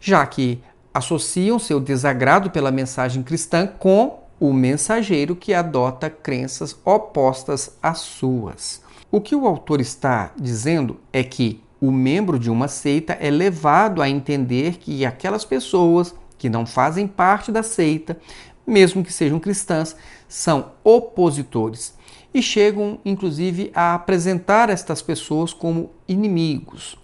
já 0.00 0.26
que 0.26 0.60
associam 0.92 1.58
seu 1.58 1.78
desagrado 1.78 2.50
pela 2.50 2.70
mensagem 2.70 3.22
cristã 3.22 3.66
com 3.66 4.20
o 4.40 4.52
mensageiro 4.52 5.36
que 5.36 5.54
adota 5.54 6.08
crenças 6.10 6.76
opostas 6.84 7.76
às 7.82 7.98
suas. 7.98 8.82
O 9.10 9.20
que 9.20 9.36
o 9.36 9.46
autor 9.46 9.80
está 9.80 10.32
dizendo 10.36 10.98
é 11.12 11.22
que 11.22 11.62
o 11.80 11.90
membro 11.90 12.38
de 12.38 12.50
uma 12.50 12.68
seita 12.68 13.14
é 13.14 13.30
levado 13.30 14.00
a 14.00 14.08
entender 14.08 14.76
que 14.78 15.04
aquelas 15.04 15.44
pessoas 15.44 16.14
que 16.38 16.48
não 16.48 16.64
fazem 16.66 17.06
parte 17.06 17.50
da 17.52 17.62
seita, 17.62 18.18
mesmo 18.66 19.04
que 19.04 19.12
sejam 19.12 19.38
cristãs, 19.38 19.96
são 20.28 20.72
opositores 20.82 21.94
e 22.32 22.42
chegam 22.42 22.98
inclusive 23.04 23.70
a 23.74 23.94
apresentar 23.94 24.70
estas 24.70 25.00
pessoas 25.00 25.52
como 25.52 25.90
inimigos. 26.08 26.98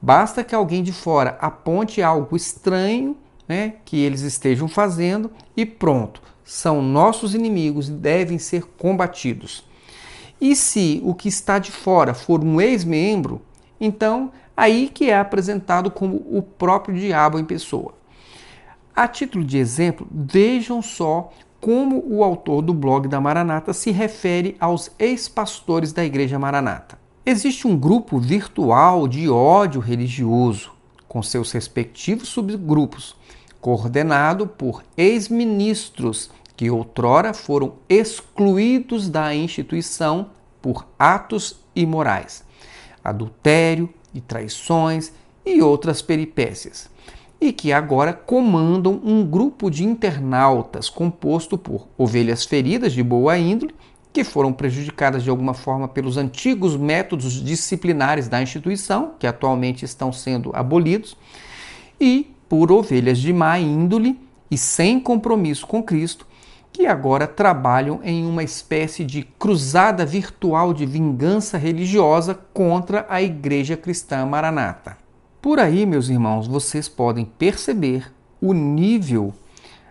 Basta 0.00 0.42
que 0.42 0.54
alguém 0.54 0.82
de 0.82 0.92
fora 0.92 1.36
aponte 1.40 2.00
algo 2.02 2.34
estranho 2.34 3.16
né, 3.46 3.74
que 3.84 3.98
eles 4.00 4.20
estejam 4.20 4.68
fazendo 4.68 5.30
e 5.56 5.66
pronto, 5.66 6.22
são 6.44 6.80
nossos 6.80 7.34
inimigos 7.34 7.88
e 7.88 7.92
devem 7.92 8.38
ser 8.38 8.62
combatidos. 8.78 9.64
E 10.40 10.56
se 10.56 11.02
o 11.04 11.14
que 11.14 11.28
está 11.28 11.58
de 11.58 11.70
fora 11.70 12.14
for 12.14 12.42
um 12.42 12.60
ex-membro, 12.60 13.42
então, 13.80 14.30
aí 14.54 14.90
que 14.92 15.08
é 15.08 15.18
apresentado 15.18 15.90
como 15.90 16.16
o 16.30 16.42
próprio 16.42 16.94
diabo 16.94 17.38
em 17.38 17.44
pessoa. 17.44 17.94
A 18.94 19.08
título 19.08 19.42
de 19.42 19.56
exemplo, 19.56 20.06
vejam 20.10 20.82
só 20.82 21.30
como 21.60 22.04
o 22.06 22.22
autor 22.22 22.60
do 22.60 22.74
blog 22.74 23.08
da 23.08 23.20
Maranata 23.20 23.72
se 23.72 23.90
refere 23.90 24.56
aos 24.60 24.90
ex-pastores 24.98 25.92
da 25.92 26.04
Igreja 26.04 26.38
Maranata. 26.38 26.98
Existe 27.24 27.66
um 27.66 27.76
grupo 27.76 28.18
virtual 28.18 29.08
de 29.08 29.28
ódio 29.28 29.80
religioso, 29.80 30.72
com 31.08 31.22
seus 31.22 31.52
respectivos 31.52 32.28
subgrupos, 32.28 33.16
coordenado 33.60 34.46
por 34.46 34.82
ex-ministros 34.96 36.30
que 36.56 36.70
outrora 36.70 37.32
foram 37.32 37.74
excluídos 37.88 39.08
da 39.08 39.34
instituição 39.34 40.30
por 40.60 40.86
atos 40.98 41.60
imorais 41.74 42.44
adultério 43.02 43.88
e 44.14 44.20
traições 44.20 45.12
e 45.44 45.62
outras 45.62 46.02
peripécias, 46.02 46.90
e 47.40 47.52
que 47.52 47.72
agora 47.72 48.12
comandam 48.12 49.00
um 49.02 49.24
grupo 49.24 49.70
de 49.70 49.84
internautas 49.84 50.90
composto 50.90 51.56
por 51.56 51.88
ovelhas 51.96 52.44
feridas 52.44 52.92
de 52.92 53.02
boa 53.02 53.38
índole 53.38 53.74
que 54.12 54.24
foram 54.24 54.52
prejudicadas 54.52 55.22
de 55.22 55.30
alguma 55.30 55.54
forma 55.54 55.86
pelos 55.86 56.16
antigos 56.16 56.76
métodos 56.76 57.42
disciplinares 57.44 58.28
da 58.28 58.42
instituição, 58.42 59.14
que 59.18 59.26
atualmente 59.26 59.84
estão 59.84 60.12
sendo 60.12 60.50
abolidos, 60.52 61.16
e 62.00 62.34
por 62.48 62.72
ovelhas 62.72 63.18
de 63.18 63.32
má 63.32 63.58
índole 63.58 64.18
e 64.50 64.58
sem 64.58 64.98
compromisso 64.98 65.66
com 65.66 65.82
Cristo, 65.82 66.26
que 66.72 66.86
agora 66.86 67.26
trabalham 67.26 68.00
em 68.02 68.24
uma 68.24 68.42
espécie 68.42 69.04
de 69.04 69.22
cruzada 69.22 70.06
virtual 70.06 70.72
de 70.72 70.86
vingança 70.86 71.58
religiosa 71.58 72.34
contra 72.52 73.06
a 73.08 73.20
Igreja 73.20 73.76
Cristã 73.76 74.24
Maranata. 74.24 74.96
Por 75.42 75.58
aí, 75.58 75.84
meus 75.86 76.08
irmãos, 76.08 76.46
vocês 76.46 76.88
podem 76.88 77.24
perceber 77.24 78.12
o 78.40 78.52
nível 78.52 79.34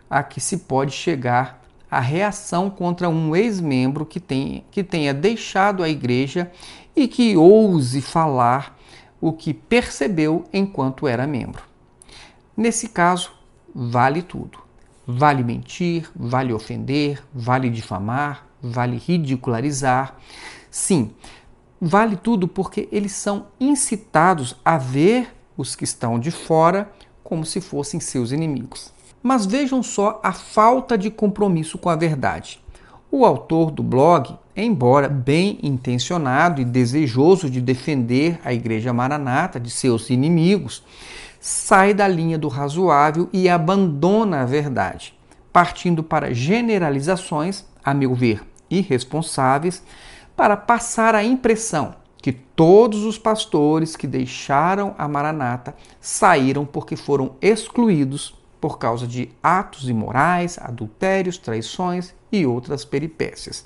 a 0.09 0.23
que 0.23 0.39
se 0.39 0.57
pode 0.57 0.91
chegar 0.91 1.61
a 1.89 1.99
reação 1.99 2.69
contra 2.69 3.09
um 3.09 3.35
ex-membro 3.35 4.05
que 4.05 4.19
tenha, 4.19 4.63
que 4.71 4.83
tenha 4.83 5.13
deixado 5.13 5.83
a 5.83 5.89
igreja 5.89 6.51
e 6.95 7.07
que 7.07 7.35
ouse 7.35 8.01
falar 8.01 8.77
o 9.19 9.33
que 9.33 9.53
percebeu 9.53 10.45
enquanto 10.53 11.07
era 11.07 11.27
membro. 11.27 11.63
Nesse 12.55 12.89
caso, 12.89 13.31
vale 13.73 14.21
tudo. 14.21 14.68
Vale 15.11 15.43
mentir, 15.43 16.07
vale 16.15 16.53
ofender, 16.53 17.19
vale 17.33 17.67
difamar, 17.67 18.45
vale 18.61 18.95
ridicularizar. 18.95 20.15
Sim, 20.69 21.09
vale 21.81 22.15
tudo 22.15 22.47
porque 22.47 22.87
eles 22.91 23.13
são 23.13 23.47
incitados 23.59 24.55
a 24.63 24.77
ver 24.77 25.35
os 25.57 25.75
que 25.75 25.83
estão 25.83 26.19
de 26.19 26.29
fora 26.29 26.91
como 27.23 27.43
se 27.43 27.59
fossem 27.59 27.99
seus 27.99 28.31
inimigos. 28.31 28.93
Mas 29.23 29.47
vejam 29.47 29.81
só 29.81 30.19
a 30.23 30.31
falta 30.31 30.95
de 30.95 31.09
compromisso 31.09 31.79
com 31.79 31.89
a 31.89 31.95
verdade. 31.95 32.61
O 33.09 33.25
autor 33.25 33.71
do 33.71 33.81
blog, 33.81 34.37
embora 34.55 35.09
bem 35.09 35.57
intencionado 35.63 36.61
e 36.61 36.65
desejoso 36.65 37.49
de 37.49 37.59
defender 37.59 38.39
a 38.45 38.53
Igreja 38.53 38.93
Maranata 38.93 39.59
de 39.59 39.71
seus 39.71 40.11
inimigos, 40.11 40.83
sai 41.39 41.93
da 41.93 42.07
linha 42.07 42.37
do 42.37 42.47
razoável 42.47 43.29
e 43.31 43.47
abandona 43.47 44.41
a 44.41 44.45
verdade, 44.45 45.17
partindo 45.51 46.03
para 46.03 46.33
generalizações, 46.33 47.65
a 47.83 47.93
meu 47.93 48.13
ver, 48.13 48.43
irresponsáveis, 48.69 49.83
para 50.35 50.57
passar 50.57 51.15
a 51.15 51.23
impressão 51.23 51.95
que 52.21 52.31
todos 52.31 53.03
os 53.03 53.17
pastores 53.17 53.95
que 53.95 54.05
deixaram 54.05 54.93
a 54.97 55.07
Maranata 55.07 55.75
saíram 56.01 56.65
porque 56.65 56.95
foram 56.95 57.35
excluídos 57.41 58.37
por 58.59 58.77
causa 58.77 59.07
de 59.07 59.29
atos 59.41 59.87
imorais, 59.87 60.57
adultérios, 60.61 61.37
traições 61.37 62.13
e 62.31 62.45
outras 62.45 62.83
peripécias. 62.83 63.63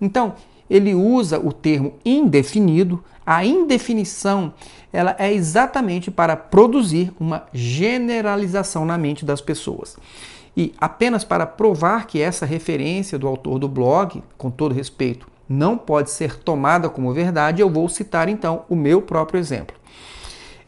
Então, 0.00 0.34
ele 0.70 0.94
usa 0.94 1.38
o 1.38 1.52
termo 1.52 1.94
indefinido. 2.04 3.02
A 3.24 3.44
indefinição 3.44 4.52
ela 4.92 5.16
é 5.18 5.32
exatamente 5.32 6.10
para 6.10 6.36
produzir 6.36 7.12
uma 7.18 7.46
generalização 7.52 8.84
na 8.84 8.98
mente 8.98 9.24
das 9.24 9.40
pessoas. 9.40 9.96
E 10.56 10.74
apenas 10.78 11.24
para 11.24 11.46
provar 11.46 12.06
que 12.06 12.20
essa 12.20 12.44
referência 12.44 13.18
do 13.18 13.26
autor 13.26 13.58
do 13.58 13.68
blog, 13.68 14.22
com 14.36 14.50
todo 14.50 14.74
respeito, 14.74 15.26
não 15.48 15.78
pode 15.78 16.10
ser 16.10 16.38
tomada 16.38 16.90
como 16.90 17.12
verdade, 17.12 17.62
eu 17.62 17.70
vou 17.70 17.88
citar 17.88 18.28
então 18.28 18.64
o 18.68 18.76
meu 18.76 19.00
próprio 19.00 19.38
exemplo. 19.38 19.76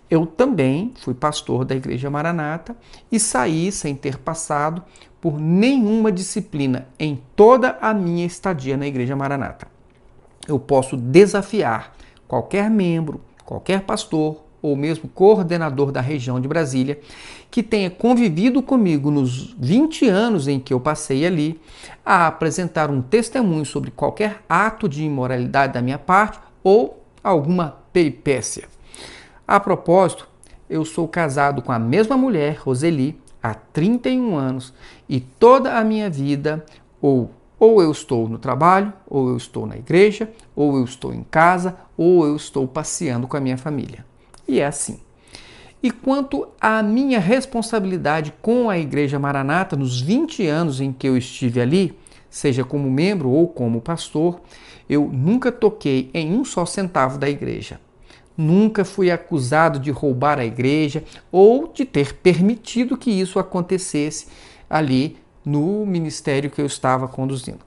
Eu 0.08 0.26
também 0.26 0.92
fui 1.00 1.14
pastor 1.14 1.64
da 1.64 1.74
Igreja 1.74 2.08
Maranata 2.08 2.76
e 3.10 3.18
saí 3.18 3.72
sem 3.72 3.94
ter 3.94 4.18
passado 4.18 4.82
por 5.20 5.40
nenhuma 5.40 6.12
disciplina 6.12 6.86
em 6.98 7.20
toda 7.34 7.78
a 7.80 7.92
minha 7.92 8.24
estadia 8.24 8.76
na 8.76 8.86
Igreja 8.86 9.16
Maranata 9.16 9.74
eu 10.46 10.58
posso 10.58 10.96
desafiar 10.96 11.94
qualquer 12.26 12.70
membro, 12.70 13.20
qualquer 13.44 13.82
pastor 13.82 14.42
ou 14.64 14.74
mesmo 14.74 15.08
coordenador 15.10 15.92
da 15.92 16.00
região 16.00 16.40
de 16.40 16.48
Brasília 16.48 16.98
que 17.50 17.62
tenha 17.62 17.90
convivido 17.90 18.62
comigo 18.62 19.10
nos 19.10 19.54
20 19.58 20.08
anos 20.08 20.48
em 20.48 20.58
que 20.58 20.72
eu 20.72 20.80
passei 20.80 21.26
ali 21.26 21.60
a 22.04 22.26
apresentar 22.26 22.90
um 22.90 23.02
testemunho 23.02 23.66
sobre 23.66 23.90
qualquer 23.90 24.42
ato 24.48 24.88
de 24.88 25.04
imoralidade 25.04 25.74
da 25.74 25.82
minha 25.82 25.98
parte 25.98 26.40
ou 26.62 27.04
alguma 27.22 27.76
peripécia. 27.92 28.66
A 29.46 29.60
propósito, 29.60 30.26
eu 30.68 30.84
sou 30.84 31.06
casado 31.06 31.60
com 31.60 31.70
a 31.70 31.78
mesma 31.78 32.16
mulher, 32.16 32.56
Roseli, 32.56 33.20
há 33.42 33.52
31 33.52 34.34
anos 34.34 34.72
e 35.06 35.20
toda 35.20 35.78
a 35.78 35.84
minha 35.84 36.08
vida 36.08 36.64
ou 37.00 37.30
ou 37.58 37.80
eu 37.80 37.90
estou 37.90 38.28
no 38.28 38.36
trabalho, 38.36 38.92
ou 39.08 39.28
eu 39.28 39.36
estou 39.36 39.64
na 39.64 39.76
igreja, 39.76 40.30
ou 40.54 40.76
eu 40.76 40.84
estou 40.84 41.14
em 41.14 41.22
casa, 41.22 41.76
ou 41.96 42.26
eu 42.26 42.36
estou 42.36 42.66
passeando 42.66 43.26
com 43.26 43.36
a 43.36 43.40
minha 43.40 43.58
família. 43.58 44.04
E 44.46 44.60
é 44.60 44.66
assim. 44.66 45.00
E 45.82 45.90
quanto 45.90 46.48
à 46.60 46.82
minha 46.82 47.20
responsabilidade 47.20 48.32
com 48.40 48.70
a 48.70 48.78
Igreja 48.78 49.18
Maranata 49.18 49.76
nos 49.76 50.00
20 50.00 50.46
anos 50.46 50.80
em 50.80 50.92
que 50.92 51.06
eu 51.06 51.16
estive 51.16 51.60
ali, 51.60 51.98
seja 52.30 52.64
como 52.64 52.90
membro 52.90 53.28
ou 53.28 53.46
como 53.46 53.80
pastor, 53.80 54.40
eu 54.88 55.08
nunca 55.12 55.52
toquei 55.52 56.10
em 56.14 56.32
um 56.32 56.44
só 56.44 56.66
centavo 56.66 57.18
da 57.18 57.28
igreja. 57.28 57.80
nunca 58.36 58.84
fui 58.84 59.10
acusado 59.10 59.78
de 59.78 59.90
roubar 59.90 60.38
a 60.38 60.44
igreja 60.44 61.04
ou 61.30 61.68
de 61.72 61.84
ter 61.84 62.16
permitido 62.16 62.96
que 62.96 63.10
isso 63.10 63.38
acontecesse 63.38 64.26
ali 64.68 65.16
no 65.44 65.86
ministério 65.86 66.50
que 66.50 66.60
eu 66.60 66.66
estava 66.66 67.06
conduzindo. 67.06 67.60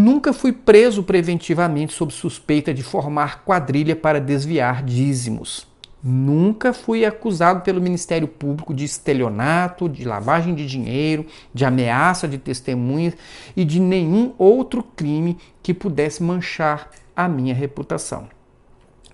Nunca 0.00 0.32
fui 0.32 0.52
preso 0.52 1.02
preventivamente 1.02 1.92
sob 1.92 2.12
suspeita 2.12 2.72
de 2.72 2.84
formar 2.84 3.42
quadrilha 3.44 3.96
para 3.96 4.20
desviar 4.20 4.84
dízimos. 4.84 5.66
Nunca 6.00 6.72
fui 6.72 7.04
acusado 7.04 7.62
pelo 7.62 7.80
Ministério 7.80 8.28
Público 8.28 8.72
de 8.72 8.84
estelionato, 8.84 9.88
de 9.88 10.04
lavagem 10.04 10.54
de 10.54 10.64
dinheiro, 10.66 11.26
de 11.52 11.64
ameaça 11.64 12.28
de 12.28 12.38
testemunhas 12.38 13.14
e 13.56 13.64
de 13.64 13.80
nenhum 13.80 14.32
outro 14.38 14.84
crime 14.84 15.36
que 15.64 15.74
pudesse 15.74 16.22
manchar 16.22 16.90
a 17.16 17.26
minha 17.26 17.52
reputação. 17.52 18.28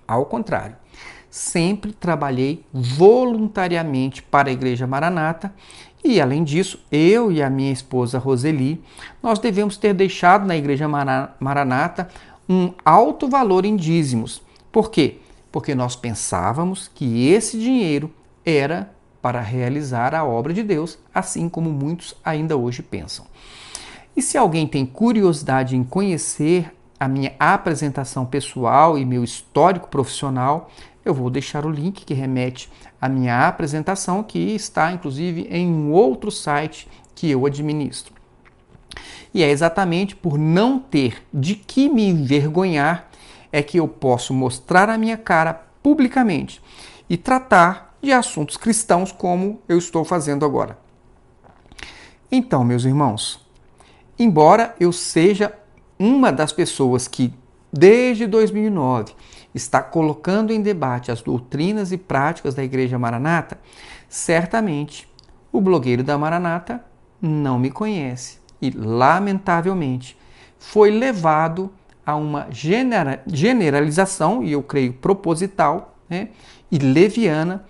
Ao 0.07 0.23
contrário, 0.23 0.75
sempre 1.31 1.93
trabalhei 1.93 2.63
voluntariamente 2.71 4.21
para 4.21 4.49
a 4.49 4.53
Igreja 4.53 4.85
Maranata 4.85 5.51
e, 6.05 6.21
além 6.21 6.43
disso, 6.43 6.79
eu 6.91 7.31
e 7.31 7.41
a 7.41 7.49
minha 7.49 7.71
esposa 7.71 8.19
Roseli, 8.19 8.81
nós 9.23 9.39
devemos 9.39 9.75
ter 9.75 9.93
deixado 9.93 10.45
na 10.45 10.55
Igreja 10.55 10.87
Maranata 11.39 12.07
um 12.47 12.71
alto 12.85 13.27
valor 13.27 13.65
em 13.65 13.75
dízimos. 13.75 14.41
Por 14.71 14.91
quê? 14.91 15.17
Porque 15.51 15.73
nós 15.73 15.95
pensávamos 15.95 16.87
que 16.93 17.27
esse 17.27 17.59
dinheiro 17.59 18.11
era 18.45 18.91
para 19.21 19.41
realizar 19.41 20.13
a 20.13 20.23
obra 20.23 20.53
de 20.53 20.61
Deus, 20.61 20.99
assim 21.11 21.49
como 21.49 21.71
muitos 21.71 22.15
ainda 22.23 22.55
hoje 22.55 22.83
pensam. 22.83 23.25
E 24.15 24.21
se 24.21 24.37
alguém 24.37 24.67
tem 24.67 24.85
curiosidade 24.85 25.75
em 25.75 25.83
conhecer 25.83 26.71
a 26.99 27.07
minha 27.07 27.33
apresentação 27.39 28.25
pessoal 28.25 28.97
e 28.97 29.03
meu 29.03 29.23
histórico 29.23 29.87
profissional, 29.87 30.69
eu 31.05 31.13
vou 31.13 31.29
deixar 31.29 31.65
o 31.65 31.71
link 31.71 32.03
que 32.03 32.13
remete 32.13 32.69
à 32.99 33.07
minha 33.07 33.47
apresentação, 33.47 34.23
que 34.23 34.39
está 34.39 34.91
inclusive 34.91 35.47
em 35.49 35.67
um 35.67 35.91
outro 35.91 36.31
site 36.31 36.87
que 37.13 37.29
eu 37.29 37.45
administro. 37.45 38.13
E 39.33 39.43
é 39.43 39.49
exatamente 39.49 40.15
por 40.15 40.37
não 40.37 40.79
ter 40.79 41.23
de 41.31 41.55
que 41.55 41.87
me 41.87 42.03
envergonhar 42.07 43.09
é 43.51 43.61
que 43.61 43.79
eu 43.79 43.87
posso 43.87 44.33
mostrar 44.33 44.89
a 44.89 44.97
minha 44.97 45.17
cara 45.17 45.53
publicamente 45.83 46.61
e 47.09 47.15
tratar 47.15 47.95
de 48.01 48.11
assuntos 48.11 48.57
cristãos 48.57 49.11
como 49.11 49.61
eu 49.67 49.77
estou 49.77 50.03
fazendo 50.03 50.45
agora. 50.45 50.77
Então, 52.31 52.63
meus 52.63 52.85
irmãos, 52.85 53.39
embora 54.17 54.75
eu 54.79 54.91
seja 54.91 55.53
uma 55.97 56.31
das 56.31 56.51
pessoas 56.51 57.07
que, 57.07 57.33
desde 57.71 58.27
2009, 58.27 59.13
está 59.55 59.81
colocando 59.81 60.51
em 60.51 60.61
debate 60.61 61.11
as 61.11 61.21
doutrinas 61.21 61.91
e 61.93 61.97
práticas 61.97 62.53
da 62.53 62.63
Igreja 62.63 62.99
Maranata, 62.99 63.57
certamente 64.09 65.07
o 65.51 65.61
blogueiro 65.61 66.03
da 66.03 66.17
Maranata 66.17 66.83
não 67.21 67.57
me 67.57 67.71
conhece 67.71 68.39
e, 68.61 68.69
lamentavelmente, 68.69 70.17
foi 70.59 70.91
levado 70.91 71.71
a 72.05 72.15
uma 72.15 72.47
generalização, 72.51 74.43
e 74.43 74.51
eu 74.51 74.61
creio 74.61 74.93
proposital 74.93 75.95
né, 76.07 76.29
e 76.71 76.77
leviana, 76.77 77.65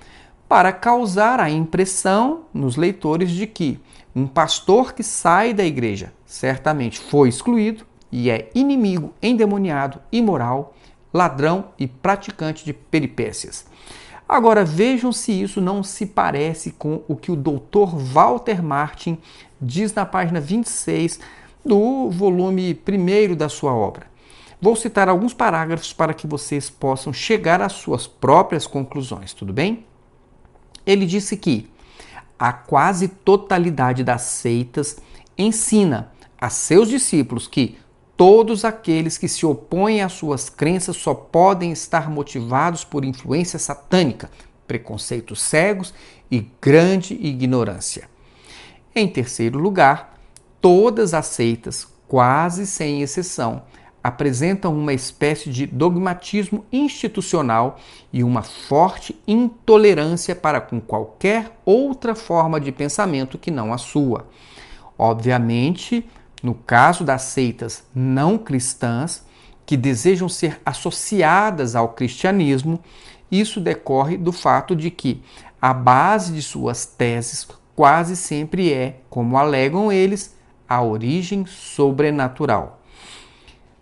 para 0.48 0.74
causar 0.74 1.40
a 1.40 1.50
impressão 1.50 2.44
nos 2.54 2.76
leitores 2.76 3.32
de 3.32 3.48
que 3.48 3.80
um 4.16 4.28
pastor 4.28 4.94
que 4.94 5.04
sai 5.04 5.54
da 5.54 5.66
igreja 5.66 6.14
certamente 6.26 7.00
foi 7.00 7.30
excluído 7.30 7.86
e 8.12 8.30
é 8.30 8.50
inimigo, 8.54 9.14
endemoniado, 9.22 10.00
imoral, 10.12 10.75
ladrão 11.16 11.70
e 11.80 11.88
praticante 11.88 12.66
de 12.66 12.74
peripécias. 12.74 13.66
Agora 14.28 14.66
vejam 14.66 15.14
se 15.14 15.32
isso 15.32 15.62
não 15.62 15.82
se 15.82 16.06
parece 16.06 16.72
com 16.72 17.04
o 17.08 17.16
que 17.16 17.32
o 17.32 17.38
Dr. 17.38 17.96
Walter 17.96 18.62
Martin 18.62 19.18
diz 19.62 19.94
na 19.94 20.06
página 20.06 20.42
26 20.42 21.22
do 21.64 22.10
volume 22.10 22.78
1 22.86 23.34
da 23.34 23.48
sua 23.48 23.74
obra. 23.74 24.08
Vou 24.62 24.76
citar 24.76 25.08
alguns 25.08 25.34
parágrafos 25.34 25.94
para 25.94 26.14
que 26.14 26.28
vocês 26.28 26.70
possam 26.70 27.14
chegar 27.14 27.62
às 27.62 27.74
suas 27.74 28.06
próprias 28.06 28.68
conclusões, 28.68 29.34
tudo 29.34 29.54
bem? 29.54 29.86
Ele 30.86 31.06
disse 31.06 31.38
que 31.38 31.70
a 32.38 32.52
quase 32.52 33.08
totalidade 33.08 34.04
das 34.04 34.24
seitas 34.24 34.98
ensina 35.38 36.12
a 36.38 36.50
seus 36.50 36.90
discípulos 36.90 37.48
que 37.48 37.78
Todos 38.18 38.64
aqueles 38.64 39.18
que 39.18 39.28
se 39.28 39.46
opõem 39.46 40.02
às 40.02 40.14
suas 40.14 40.50
crenças 40.50 40.96
só 40.96 41.14
podem 41.14 41.72
estar 41.72 42.10
motivados 42.10 42.86
por 42.86 43.04
influência 43.04 43.60
satânica, 43.60 44.32
preconceitos 44.66 45.42
cegos 45.42 45.94
e 46.32 46.48
grande 46.62 47.14
ignorância. 47.14 48.10
Em 48.96 49.08
terceiro 49.08 49.60
lugar, 49.60 50.18
todas 50.62 51.14
as 51.14 51.26
seitas, 51.28 51.86
quase 52.08 52.66
sem 52.66 53.02
exceção, 53.02 53.64
apresentam 54.02 54.74
uma 54.78 54.94
espécie 54.94 55.50
de 55.50 55.66
dogmatismo 55.66 56.64
institucional 56.72 57.78
e 58.14 58.24
uma 58.24 58.44
forte 58.44 59.20
intolerância 59.28 60.36
para 60.36 60.62
com 60.62 60.80
qualquer 60.80 61.60
outra 61.66 62.16
forma 62.16 62.62
de 62.62 62.72
pensamento 62.72 63.38
que 63.38 63.52
não 63.52 63.74
a 63.74 63.78
sua. 63.78 64.28
Obviamente, 64.98 66.08
no 66.46 66.54
caso 66.54 67.04
das 67.04 67.24
seitas 67.24 67.84
não 67.94 68.38
cristãs, 68.38 69.26
que 69.66 69.76
desejam 69.76 70.30
ser 70.30 70.62
associadas 70.64 71.76
ao 71.76 71.90
cristianismo, 71.90 72.80
isso 73.32 73.60
decorre 73.60 74.16
do 74.16 74.32
fato 74.32 74.76
de 74.76 74.92
que 74.92 75.24
a 75.60 75.74
base 75.74 76.32
de 76.32 76.44
suas 76.44 76.86
teses 76.86 77.48
quase 77.76 78.16
sempre 78.16 78.72
é, 78.72 79.00
como 79.10 79.40
alegam 79.40 79.92
eles, 79.92 80.36
a 80.70 80.84
origem 80.84 81.48
sobrenatural. 81.48 82.80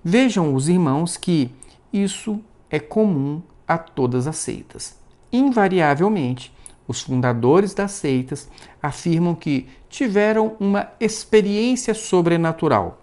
Vejam 0.02 0.56
os 0.56 0.70
irmãos 0.70 1.18
que 1.18 1.52
isso 1.92 2.40
é 2.70 2.80
comum 2.80 3.42
a 3.68 3.78
todas 3.78 4.26
as 4.26 4.38
seitas. 4.38 4.98
Invariavelmente, 5.34 6.54
os 6.88 7.02
fundadores 7.02 7.74
das 7.74 7.92
seitas 7.92 8.50
afirmam 8.82 9.36
que 9.36 9.68
tiveram 9.94 10.58
uma 10.60 10.90
experiência 11.00 11.94
sobrenatural. 11.94 13.00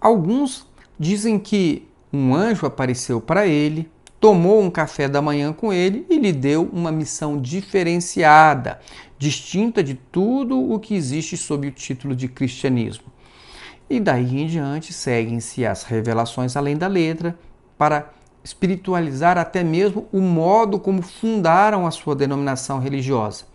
Alguns 0.00 0.66
dizem 0.98 1.38
que 1.38 1.86
um 2.10 2.34
anjo 2.34 2.64
apareceu 2.64 3.20
para 3.20 3.46
ele, 3.46 3.86
tomou 4.18 4.62
um 4.62 4.70
café 4.70 5.06
da 5.06 5.20
manhã 5.20 5.52
com 5.52 5.70
ele 5.70 6.06
e 6.08 6.18
lhe 6.18 6.32
deu 6.32 6.70
uma 6.72 6.90
missão 6.90 7.38
diferenciada, 7.38 8.80
distinta 9.18 9.84
de 9.84 9.92
tudo 9.92 10.58
o 10.58 10.80
que 10.80 10.94
existe 10.94 11.36
sob 11.36 11.68
o 11.68 11.70
título 11.70 12.16
de 12.16 12.28
cristianismo. 12.28 13.04
E 13.90 14.00
daí 14.00 14.40
em 14.40 14.46
diante 14.46 14.90
seguem-se 14.90 15.66
as 15.66 15.82
revelações 15.82 16.56
além 16.56 16.78
da 16.78 16.86
letra 16.86 17.38
para 17.76 18.10
espiritualizar 18.42 19.36
até 19.36 19.62
mesmo 19.62 20.08
o 20.10 20.20
modo 20.22 20.78
como 20.78 21.02
fundaram 21.02 21.86
a 21.86 21.90
sua 21.90 22.16
denominação 22.16 22.78
religiosa, 22.78 23.51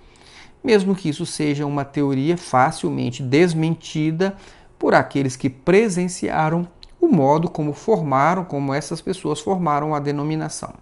mesmo 0.67 0.93
que 0.93 1.07
isso 1.07 1.25
seja 1.25 1.65
uma 1.65 1.85
teoria 1.85 2.35
facilmente 2.37 3.23
desmentida 3.23 4.35
por 4.77 4.93
aqueles 4.93 5.37
que 5.37 5.49
presenciaram 5.49 6.67
o 6.99 7.07
modo 7.07 7.49
como 7.49 7.71
formaram, 7.71 8.43
como 8.43 8.73
essas 8.73 8.99
pessoas 8.99 9.39
formaram 9.39 9.95
a 9.95 9.99
denominação. 9.99 10.73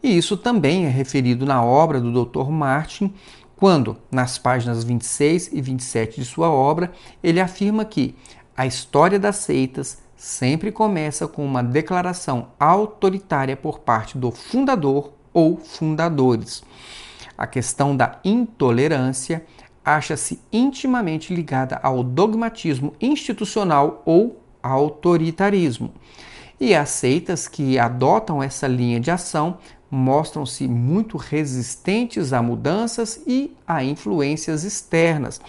E 0.00 0.16
isso 0.16 0.36
também 0.36 0.86
é 0.86 0.88
referido 0.88 1.44
na 1.44 1.64
obra 1.64 2.00
do 2.00 2.24
Dr. 2.24 2.48
Martin, 2.48 3.12
quando, 3.56 3.96
nas 4.08 4.38
páginas 4.38 4.84
26 4.84 5.50
e 5.52 5.60
27 5.60 6.20
de 6.20 6.24
sua 6.24 6.48
obra, 6.48 6.92
ele 7.20 7.40
afirma 7.40 7.84
que 7.84 8.14
a 8.56 8.66
história 8.66 9.18
das 9.18 9.34
seitas 9.34 9.98
sempre 10.16 10.70
começa 10.70 11.26
com 11.26 11.44
uma 11.44 11.60
declaração 11.60 12.50
autoritária 12.60 13.56
por 13.56 13.80
parte 13.80 14.16
do 14.16 14.30
fundador 14.30 15.12
ou 15.34 15.56
fundadores. 15.56 16.62
A 17.38 17.46
questão 17.46 17.96
da 17.96 18.18
intolerância 18.24 19.46
acha-se 19.84 20.40
intimamente 20.52 21.32
ligada 21.32 21.78
ao 21.82 22.02
dogmatismo 22.02 22.92
institucional 23.00 24.02
ou 24.04 24.42
autoritarismo. 24.62 25.92
E 26.60 26.74
as 26.74 26.90
seitas 26.90 27.46
que 27.46 27.78
adotam 27.78 28.42
essa 28.42 28.66
linha 28.66 28.98
de 28.98 29.12
ação 29.12 29.58
mostram-se 29.88 30.66
muito 30.66 31.16
resistentes 31.16 32.32
a 32.32 32.42
mudanças 32.42 33.22
e 33.26 33.54
a 33.66 33.82
influências 33.84 34.64
externas, 34.64 35.40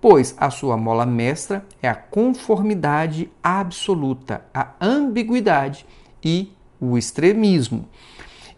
pois 0.00 0.34
a 0.38 0.50
sua 0.50 0.76
mola 0.76 1.06
mestra 1.06 1.64
é 1.80 1.88
a 1.88 1.94
conformidade 1.94 3.30
absoluta, 3.42 4.44
a 4.52 4.70
ambiguidade 4.80 5.86
e 6.24 6.50
o 6.80 6.98
extremismo. 6.98 7.86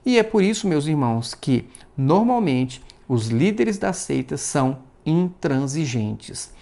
E 0.04 0.18
é 0.18 0.22
por 0.22 0.42
isso, 0.42 0.68
meus 0.68 0.86
irmãos, 0.86 1.34
que 1.34 1.68
normalmente 1.96 2.82
os 3.08 3.28
líderes 3.28 3.78
das 3.78 3.96
seitas 3.98 4.40
são 4.40 4.78
intransigentes. 5.04 6.52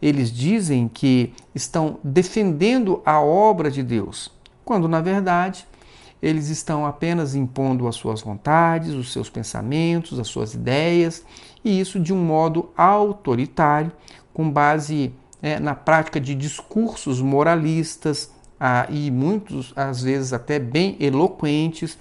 Eles 0.00 0.30
dizem 0.30 0.88
que 0.88 1.32
estão 1.54 1.98
defendendo 2.04 3.00
a 3.04 3.20
obra 3.20 3.70
de 3.70 3.82
Deus, 3.82 4.30
quando 4.64 4.86
na 4.86 5.00
verdade 5.00 5.66
eles 6.20 6.48
estão 6.48 6.86
apenas 6.86 7.34
impondo 7.34 7.86
as 7.86 7.96
suas 7.96 8.22
vontades, 8.22 8.94
os 8.94 9.12
seus 9.12 9.30
pensamentos, 9.30 10.18
as 10.18 10.28
suas 10.28 10.54
ideias, 10.54 11.24
e 11.64 11.78
isso 11.78 12.00
de 12.00 12.12
um 12.12 12.22
modo 12.24 12.70
autoritário, 12.76 13.92
com 14.32 14.50
base 14.50 15.12
é, 15.40 15.58
na 15.60 15.74
prática 15.74 16.20
de 16.20 16.34
discursos 16.34 17.20
moralistas 17.20 18.30
ah, 18.58 18.86
e 18.90 19.10
muitos, 19.10 19.72
às 19.76 20.02
vezes, 20.02 20.32
até 20.32 20.58
bem 20.58 20.96
eloquentes, 20.98 21.98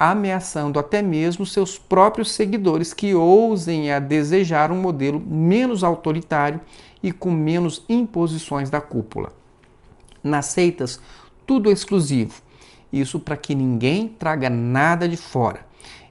ameaçando 0.00 0.78
até 0.78 1.02
mesmo 1.02 1.44
seus 1.44 1.78
próprios 1.78 2.32
seguidores 2.32 2.94
que 2.94 3.14
ousem 3.14 3.92
a 3.92 3.98
desejar 3.98 4.72
um 4.72 4.80
modelo 4.80 5.20
menos 5.20 5.84
autoritário 5.84 6.58
e 7.02 7.12
com 7.12 7.30
menos 7.30 7.84
imposições 7.86 8.70
da 8.70 8.80
cúpula. 8.80 9.30
Nas 10.24 10.46
seitas, 10.46 10.98
tudo 11.46 11.68
é 11.68 11.72
exclusivo. 11.74 12.40
Isso 12.90 13.20
para 13.20 13.36
que 13.36 13.54
ninguém 13.54 14.08
traga 14.08 14.48
nada 14.48 15.06
de 15.06 15.18
fora. 15.18 15.66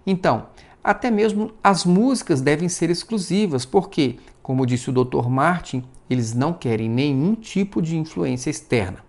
Então, 0.05 0.45
até 0.83 1.09
mesmo 1.09 1.51
as 1.63 1.83
músicas 1.83 2.41
devem 2.41 2.69
ser 2.69 2.91
exclusivas, 2.91 3.65
porque, 3.65 4.17
como 4.43 4.67
disse 4.67 4.91
o 4.91 4.93
Dr. 4.93 5.27
Martin, 5.27 5.83
eles 6.07 6.35
não 6.35 6.53
querem 6.53 6.87
nenhum 6.87 7.33
tipo 7.33 7.81
de 7.81 7.97
influência 7.97 8.51
externa. 8.51 8.99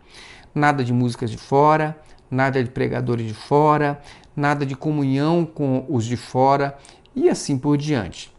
Nada 0.54 0.82
de 0.82 0.92
músicas 0.92 1.30
de 1.30 1.36
fora, 1.36 1.98
nada 2.30 2.62
de 2.62 2.70
pregadores 2.70 3.26
de 3.26 3.34
fora, 3.34 4.00
nada 4.34 4.64
de 4.64 4.74
comunhão 4.74 5.44
com 5.44 5.84
os 5.88 6.04
de 6.04 6.16
fora 6.16 6.76
e 7.14 7.28
assim 7.28 7.58
por 7.58 7.76
diante. 7.76 8.32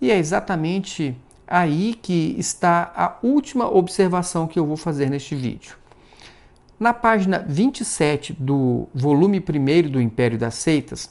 E 0.00 0.10
é 0.10 0.18
exatamente 0.18 1.16
aí 1.46 1.94
que 1.94 2.34
está 2.38 2.92
a 2.94 3.16
última 3.26 3.68
observação 3.68 4.46
que 4.46 4.58
eu 4.58 4.66
vou 4.66 4.76
fazer 4.76 5.10
neste 5.10 5.34
vídeo. 5.34 5.76
Na 6.78 6.94
página 6.94 7.44
27 7.46 8.32
do 8.32 8.88
volume 8.94 9.38
1 9.38 9.90
do 9.90 10.00
Império 10.00 10.38
das 10.38 10.54
Seitas, 10.54 11.10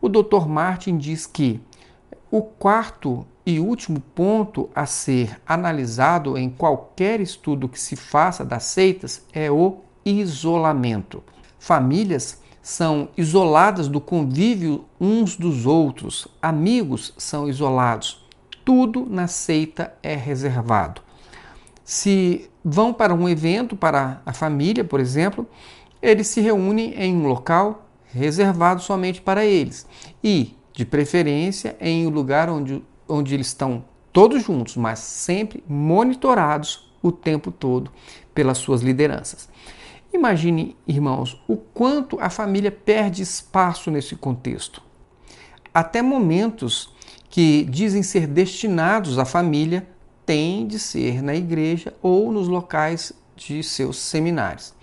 o 0.00 0.08
Dr. 0.08 0.46
Martin 0.46 0.96
diz 0.96 1.26
que 1.26 1.60
o 2.30 2.42
quarto 2.42 3.26
e 3.44 3.58
último 3.58 3.98
ponto 4.14 4.68
a 4.74 4.84
ser 4.84 5.40
analisado 5.46 6.36
em 6.36 6.50
qualquer 6.50 7.18
estudo 7.18 7.68
que 7.68 7.80
se 7.80 7.96
faça 7.96 8.44
das 8.44 8.64
seitas 8.64 9.24
é 9.32 9.50
o 9.50 9.78
isolamento. 10.04 11.24
Famílias 11.58 12.42
são 12.68 13.08
isoladas 13.16 13.88
do 13.88 13.98
convívio 13.98 14.84
uns 15.00 15.36
dos 15.36 15.64
outros, 15.64 16.28
amigos 16.40 17.14
são 17.16 17.48
isolados. 17.48 18.22
Tudo 18.62 19.06
na 19.08 19.26
seita 19.26 19.94
é 20.02 20.14
reservado. 20.14 21.00
Se 21.82 22.50
vão 22.62 22.92
para 22.92 23.14
um 23.14 23.26
evento 23.26 23.74
para 23.74 24.20
a 24.26 24.34
família, 24.34 24.84
por 24.84 25.00
exemplo, 25.00 25.48
eles 26.02 26.26
se 26.26 26.42
reúnem 26.42 26.92
em 26.92 27.16
um 27.16 27.26
local 27.26 27.86
reservado 28.12 28.82
somente 28.82 29.22
para 29.22 29.46
eles 29.46 29.86
e, 30.22 30.54
de 30.74 30.84
preferência, 30.84 31.74
em 31.80 32.06
um 32.06 32.10
lugar 32.10 32.50
onde, 32.50 32.84
onde 33.08 33.32
eles 33.32 33.46
estão 33.46 33.82
todos 34.12 34.44
juntos, 34.44 34.76
mas 34.76 34.98
sempre 34.98 35.64
monitorados 35.66 36.92
o 37.02 37.10
tempo 37.10 37.50
todo 37.50 37.90
pelas 38.34 38.58
suas 38.58 38.82
lideranças. 38.82 39.48
Imagine, 40.12 40.74
irmãos, 40.86 41.40
o 41.46 41.56
quanto 41.56 42.18
a 42.20 42.30
família 42.30 42.72
perde 42.72 43.22
espaço 43.22 43.90
nesse 43.90 44.16
contexto. 44.16 44.82
Até 45.72 46.00
momentos 46.00 46.92
que 47.28 47.64
dizem 47.64 48.02
ser 48.02 48.26
destinados 48.26 49.18
à 49.18 49.24
família 49.26 49.86
têm 50.24 50.66
de 50.66 50.78
ser 50.78 51.22
na 51.22 51.34
igreja 51.34 51.94
ou 52.02 52.32
nos 52.32 52.48
locais 52.48 53.12
de 53.36 53.62
seus 53.62 53.98
seminários. 53.98 54.74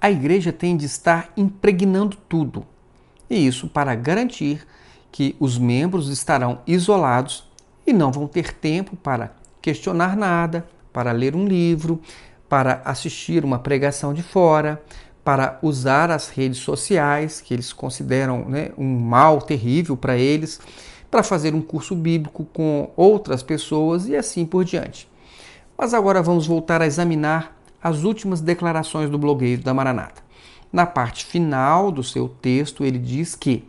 A 0.00 0.10
igreja 0.10 0.52
tem 0.52 0.76
de 0.76 0.86
estar 0.86 1.32
impregnando 1.36 2.16
tudo, 2.28 2.66
e 3.28 3.46
isso 3.46 3.68
para 3.68 3.94
garantir 3.94 4.66
que 5.12 5.36
os 5.38 5.56
membros 5.58 6.08
estarão 6.08 6.60
isolados 6.66 7.48
e 7.86 7.92
não 7.92 8.10
vão 8.10 8.26
ter 8.26 8.52
tempo 8.52 8.96
para 8.96 9.34
questionar 9.62 10.16
nada, 10.16 10.66
para 10.92 11.12
ler 11.12 11.34
um 11.34 11.46
livro, 11.46 12.00
para 12.48 12.82
assistir 12.84 13.44
uma 13.44 13.58
pregação 13.58 14.12
de 14.14 14.22
fora, 14.22 14.82
para 15.24 15.58
usar 15.62 16.10
as 16.10 16.28
redes 16.28 16.58
sociais, 16.58 17.40
que 17.40 17.54
eles 17.54 17.72
consideram 17.72 18.44
né, 18.44 18.70
um 18.76 18.98
mal 18.98 19.40
terrível 19.40 19.96
para 19.96 20.16
eles, 20.16 20.60
para 21.10 21.22
fazer 21.22 21.54
um 21.54 21.62
curso 21.62 21.94
bíblico 21.94 22.44
com 22.52 22.90
outras 22.96 23.42
pessoas 23.42 24.06
e 24.06 24.16
assim 24.16 24.44
por 24.44 24.64
diante. 24.64 25.08
Mas 25.76 25.94
agora 25.94 26.22
vamos 26.22 26.46
voltar 26.46 26.82
a 26.82 26.86
examinar 26.86 27.56
as 27.82 28.02
últimas 28.02 28.40
declarações 28.40 29.10
do 29.10 29.18
blogueiro 29.18 29.62
da 29.62 29.72
Maranata. 29.72 30.22
Na 30.72 30.86
parte 30.86 31.24
final 31.24 31.90
do 31.90 32.02
seu 32.02 32.28
texto, 32.28 32.84
ele 32.84 32.98
diz 32.98 33.34
que 33.34 33.66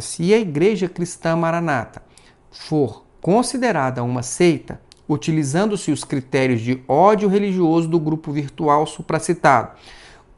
se 0.00 0.32
a 0.32 0.38
Igreja 0.38 0.88
Cristã 0.88 1.36
Maranata 1.36 2.02
for 2.50 3.04
considerada 3.20 4.02
uma 4.02 4.22
seita, 4.22 4.80
utilizando-se 5.08 5.92
os 5.92 6.04
critérios 6.04 6.60
de 6.60 6.82
ódio 6.88 7.28
religioso 7.28 7.88
do 7.88 7.98
grupo 7.98 8.32
virtual 8.32 8.86
supracitado. 8.86 9.72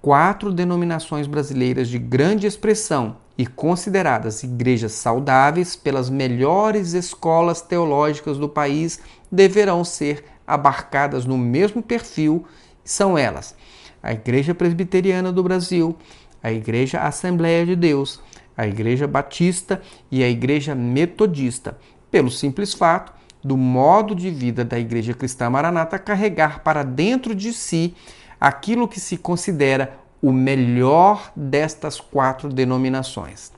Quatro 0.02 0.52
denominações 0.52 1.26
brasileiras 1.26 1.88
de 1.88 1.98
grande 1.98 2.46
expressão 2.46 3.16
e 3.38 3.46
consideradas 3.46 4.42
igrejas 4.42 4.92
saudáveis 4.92 5.76
pelas 5.76 6.08
melhores 6.08 6.94
escolas 6.94 7.60
teológicas 7.60 8.38
do 8.38 8.48
país 8.48 9.00
deverão 9.30 9.84
ser 9.84 10.24
abarcadas 10.46 11.26
no 11.26 11.36
mesmo 11.36 11.82
perfil, 11.82 12.44
são 12.84 13.18
elas: 13.18 13.54
a 14.02 14.12
Igreja 14.12 14.54
Presbiteriana 14.54 15.32
do 15.32 15.42
Brasil, 15.42 15.96
a 16.42 16.52
Igreja 16.52 17.00
Assembleia 17.00 17.66
de 17.66 17.74
Deus, 17.74 18.20
a 18.56 18.66
Igreja 18.66 19.06
Batista 19.06 19.82
e 20.10 20.22
a 20.22 20.28
Igreja 20.28 20.74
Metodista, 20.74 21.76
pelo 22.10 22.30
simples 22.30 22.72
fato 22.72 23.15
do 23.47 23.57
modo 23.57 24.12
de 24.12 24.28
vida 24.28 24.64
da 24.64 24.76
Igreja 24.76 25.14
Cristã 25.14 25.49
Maranata 25.49 26.01
carregar 26.01 26.64
para 26.64 26.82
dentro 26.82 27.32
de 27.32 27.53
si 27.53 27.94
aquilo 28.40 28.88
que 28.88 28.99
se 28.99 29.16
considera 29.16 30.01
o 30.20 30.32
melhor 30.32 31.30
destas 31.36 32.01
quatro 32.01 32.49
denominações. 32.49 33.53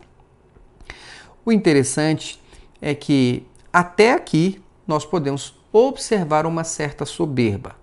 O 1.43 1.51
interessante 1.51 2.39
é 2.83 2.95
que 2.95 3.47
até 3.73 4.13
aqui 4.13 4.63
nós 4.87 5.07
podemos 5.07 5.59
observar 5.73 6.45
uma 6.45 6.65
certa 6.65 7.07
soberba. 7.07 7.75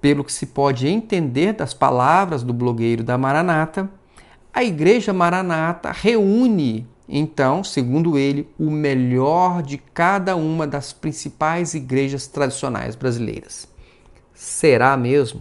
Pelo 0.00 0.22
que 0.22 0.32
se 0.32 0.46
pode 0.46 0.86
entender 0.86 1.52
das 1.52 1.74
palavras 1.74 2.44
do 2.44 2.54
blogueiro 2.54 3.02
da 3.02 3.18
Maranata, 3.18 3.90
a 4.54 4.62
Igreja 4.62 5.12
Maranata 5.12 5.90
reúne 5.90 6.86
então, 7.08 7.64
segundo 7.64 8.18
ele, 8.18 8.46
o 8.58 8.70
melhor 8.70 9.62
de 9.62 9.78
cada 9.78 10.36
uma 10.36 10.66
das 10.66 10.92
principais 10.92 11.72
igrejas 11.72 12.26
tradicionais 12.26 12.94
brasileiras. 12.94 13.66
Será 14.34 14.94
mesmo? 14.94 15.40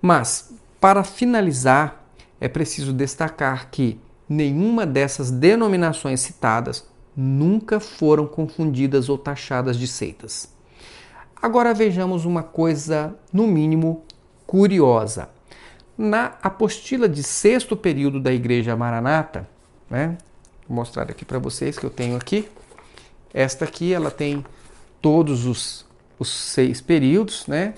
Mas, 0.00 0.52
para 0.80 1.04
finalizar, 1.04 2.04
é 2.40 2.48
preciso 2.48 2.92
destacar 2.92 3.70
que 3.70 4.00
nenhuma 4.28 4.84
dessas 4.84 5.30
denominações 5.30 6.20
citadas 6.20 6.84
nunca 7.16 7.78
foram 7.78 8.26
confundidas 8.26 9.08
ou 9.08 9.16
taxadas 9.16 9.78
de 9.78 9.86
seitas. 9.86 10.52
Agora 11.40 11.72
vejamos 11.72 12.24
uma 12.24 12.42
coisa, 12.42 13.14
no 13.32 13.46
mínimo, 13.46 14.02
curiosa. 14.44 15.28
Na 15.96 16.32
apostila 16.42 17.08
de 17.08 17.22
sexto 17.22 17.76
período 17.76 18.18
da 18.18 18.32
Igreja 18.32 18.74
Maranata, 18.74 19.48
né, 19.88 20.16
Mostrar 20.72 21.02
aqui 21.02 21.22
para 21.22 21.38
vocês 21.38 21.78
que 21.78 21.84
eu 21.84 21.90
tenho 21.90 22.16
aqui. 22.16 22.48
Esta 23.34 23.66
aqui, 23.66 23.92
ela 23.92 24.10
tem 24.10 24.42
todos 25.02 25.44
os, 25.44 25.84
os 26.18 26.30
seis 26.30 26.80
períodos, 26.80 27.46
né? 27.46 27.74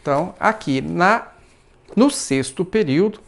Então, 0.00 0.32
aqui 0.38 0.80
na 0.80 1.26
no 1.96 2.08
sexto 2.08 2.64
período, 2.64 3.18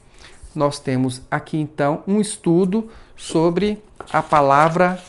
nós 0.55 0.79
temos 0.79 1.21
aqui 1.29 1.57
então 1.57 2.05
um 2.07 2.21
estudo 2.21 2.89
sobre 3.17 3.83
a 4.13 4.23
palavra 4.23 5.03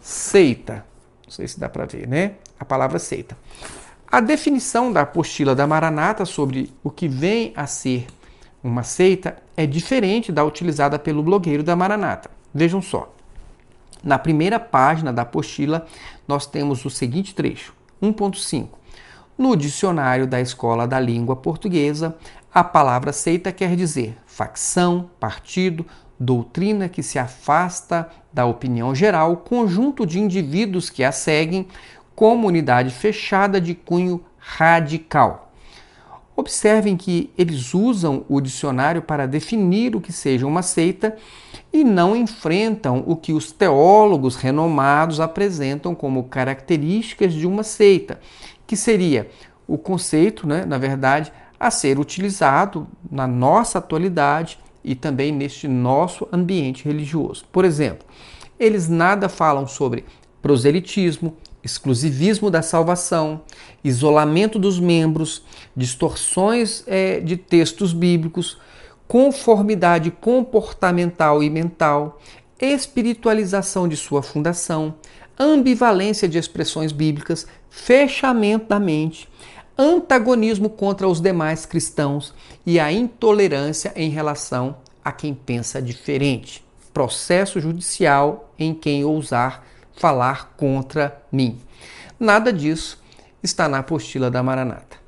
seita. 0.00 0.84
Não 1.24 1.32
sei 1.32 1.48
se 1.48 1.58
dá 1.58 1.68
para 1.68 1.86
ver, 1.86 2.06
né? 2.06 2.34
A 2.56 2.64
palavra 2.64 3.00
seita. 3.00 3.36
A 4.06 4.20
definição 4.20 4.92
da 4.92 5.00
apostila 5.00 5.56
da 5.56 5.66
Maranata 5.66 6.24
sobre 6.24 6.72
o 6.84 6.90
que 6.90 7.08
vem 7.08 7.52
a 7.56 7.66
ser 7.66 8.06
uma 8.62 8.84
seita 8.84 9.36
é 9.56 9.66
diferente 9.66 10.30
da 10.30 10.44
utilizada 10.44 11.00
pelo 11.00 11.20
blogueiro 11.20 11.64
da 11.64 11.74
Maranata. 11.74 12.30
Vejam 12.54 12.80
só. 12.80 13.12
Na 14.02 14.18
primeira 14.18 14.58
página 14.58 15.12
da 15.12 15.22
apostila, 15.22 15.86
nós 16.26 16.46
temos 16.46 16.84
o 16.84 16.90
seguinte 16.90 17.34
trecho: 17.34 17.74
1.5. 18.02 18.68
No 19.36 19.56
dicionário 19.56 20.26
da 20.26 20.40
Escola 20.40 20.86
da 20.86 21.00
Língua 21.00 21.36
Portuguesa, 21.36 22.16
a 22.52 22.64
palavra 22.64 23.12
seita 23.12 23.52
quer 23.52 23.76
dizer 23.76 24.16
facção, 24.26 25.10
partido, 25.18 25.86
doutrina 26.18 26.88
que 26.88 27.02
se 27.02 27.18
afasta 27.18 28.08
da 28.32 28.44
opinião 28.44 28.94
geral, 28.94 29.38
conjunto 29.38 30.04
de 30.04 30.18
indivíduos 30.20 30.90
que 30.90 31.02
a 31.02 31.12
seguem, 31.12 31.66
comunidade 32.14 32.90
fechada 32.90 33.60
de 33.60 33.74
cunho 33.74 34.22
radical. 34.38 35.52
Observem 36.36 36.96
que 36.96 37.30
eles 37.36 37.74
usam 37.74 38.24
o 38.28 38.40
dicionário 38.40 39.02
para 39.02 39.26
definir 39.26 39.94
o 39.94 40.00
que 40.00 40.12
seja 40.12 40.46
uma 40.46 40.62
seita 40.62 41.16
e 41.72 41.84
não 41.84 42.16
enfrentam 42.16 43.04
o 43.06 43.14
que 43.14 43.32
os 43.32 43.52
teólogos 43.52 44.36
renomados 44.36 45.20
apresentam 45.20 45.94
como 45.94 46.24
características 46.24 47.32
de 47.32 47.46
uma 47.46 47.62
seita, 47.62 48.18
que 48.66 48.76
seria 48.76 49.30
o 49.66 49.78
conceito, 49.78 50.46
né, 50.46 50.64
na 50.64 50.78
verdade, 50.78 51.32
a 51.58 51.70
ser 51.70 51.98
utilizado 51.98 52.88
na 53.10 53.26
nossa 53.26 53.78
atualidade 53.78 54.58
e 54.82 54.94
também 54.94 55.30
neste 55.30 55.68
nosso 55.68 56.26
ambiente 56.32 56.84
religioso. 56.84 57.44
Por 57.52 57.64
exemplo, 57.64 58.06
eles 58.58 58.88
nada 58.88 59.28
falam 59.28 59.66
sobre 59.66 60.04
proselitismo, 60.42 61.36
exclusivismo 61.62 62.50
da 62.50 62.62
salvação, 62.62 63.42
isolamento 63.84 64.58
dos 64.58 64.80
membros, 64.80 65.44
distorções 65.76 66.82
é, 66.86 67.20
de 67.20 67.36
textos 67.36 67.92
bíblicos, 67.92 68.58
conformidade 69.10 70.12
comportamental 70.12 71.42
e 71.42 71.50
mental, 71.50 72.20
espiritualização 72.60 73.88
de 73.88 73.96
sua 73.96 74.22
fundação, 74.22 74.94
ambivalência 75.36 76.28
de 76.28 76.38
expressões 76.38 76.92
bíblicas, 76.92 77.44
fechamento 77.68 78.66
da 78.66 78.78
mente, 78.78 79.28
antagonismo 79.76 80.70
contra 80.70 81.08
os 81.08 81.20
demais 81.20 81.66
cristãos 81.66 82.32
e 82.64 82.78
a 82.78 82.92
intolerância 82.92 83.92
em 83.96 84.10
relação 84.10 84.76
a 85.04 85.10
quem 85.10 85.34
pensa 85.34 85.82
diferente. 85.82 86.64
Processo 86.94 87.58
judicial 87.58 88.54
em 88.56 88.72
quem 88.72 89.04
ousar 89.04 89.66
falar 89.96 90.54
contra 90.56 91.20
mim. 91.32 91.58
Nada 92.16 92.52
disso 92.52 93.02
está 93.42 93.68
na 93.68 93.80
apostila 93.80 94.30
da 94.30 94.40
Maranata. 94.40 94.98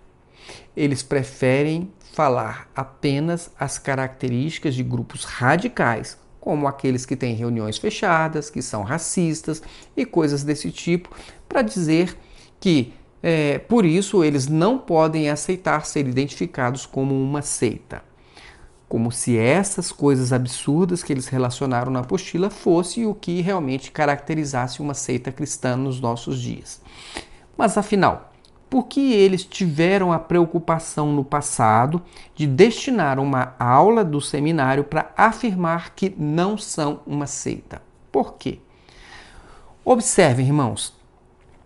Eles 0.76 1.04
preferem 1.04 1.88
falar 2.12 2.68
apenas 2.76 3.50
as 3.58 3.78
características 3.78 4.74
de 4.74 4.82
grupos 4.82 5.24
radicais, 5.24 6.18
como 6.38 6.68
aqueles 6.68 7.06
que 7.06 7.16
têm 7.16 7.34
reuniões 7.34 7.78
fechadas, 7.78 8.50
que 8.50 8.60
são 8.60 8.82
racistas 8.82 9.62
e 9.96 10.04
coisas 10.04 10.44
desse 10.44 10.70
tipo, 10.70 11.08
para 11.48 11.62
dizer 11.62 12.16
que 12.60 12.92
é, 13.22 13.58
por 13.58 13.86
isso 13.86 14.22
eles 14.22 14.46
não 14.46 14.76
podem 14.76 15.30
aceitar 15.30 15.86
ser 15.86 16.06
identificados 16.06 16.84
como 16.84 17.14
uma 17.14 17.40
seita. 17.40 18.02
Como 18.88 19.10
se 19.10 19.38
essas 19.38 19.90
coisas 19.90 20.34
absurdas 20.34 21.02
que 21.02 21.12
eles 21.12 21.28
relacionaram 21.28 21.90
na 21.90 22.00
apostila 22.00 22.50
fosse 22.50 23.06
o 23.06 23.14
que 23.14 23.40
realmente 23.40 23.90
caracterizasse 23.90 24.82
uma 24.82 24.92
seita 24.92 25.32
cristã 25.32 25.76
nos 25.76 25.98
nossos 25.98 26.38
dias. 26.42 26.82
Mas 27.56 27.78
afinal, 27.78 28.31
por 28.72 28.86
que 28.86 29.12
eles 29.12 29.44
tiveram 29.44 30.12
a 30.14 30.18
preocupação 30.18 31.12
no 31.12 31.22
passado 31.22 32.00
de 32.34 32.46
destinar 32.46 33.18
uma 33.18 33.54
aula 33.58 34.02
do 34.02 34.18
seminário 34.18 34.82
para 34.82 35.12
afirmar 35.14 35.94
que 35.94 36.14
não 36.16 36.56
são 36.56 37.00
uma 37.06 37.26
seita. 37.26 37.82
Por 38.10 38.38
quê? 38.38 38.60
Observem, 39.84 40.46
irmãos, 40.46 40.94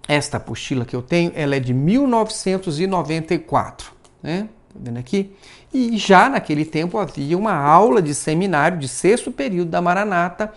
esta 0.08 0.38
apostila 0.38 0.84
que 0.84 0.96
eu 0.96 1.02
tenho, 1.02 1.30
ela 1.36 1.54
é 1.54 1.60
de 1.60 1.72
1994, 1.72 3.92
né? 4.20 4.48
Tá 4.74 4.74
vendo 4.74 4.98
aqui? 4.98 5.30
E 5.72 5.96
já 5.96 6.28
naquele 6.28 6.64
tempo 6.64 6.98
havia 6.98 7.38
uma 7.38 7.54
aula 7.54 8.02
de 8.02 8.16
seminário 8.16 8.80
de 8.80 8.88
sexto 8.88 9.30
período 9.30 9.70
da 9.70 9.80
Maranata 9.80 10.52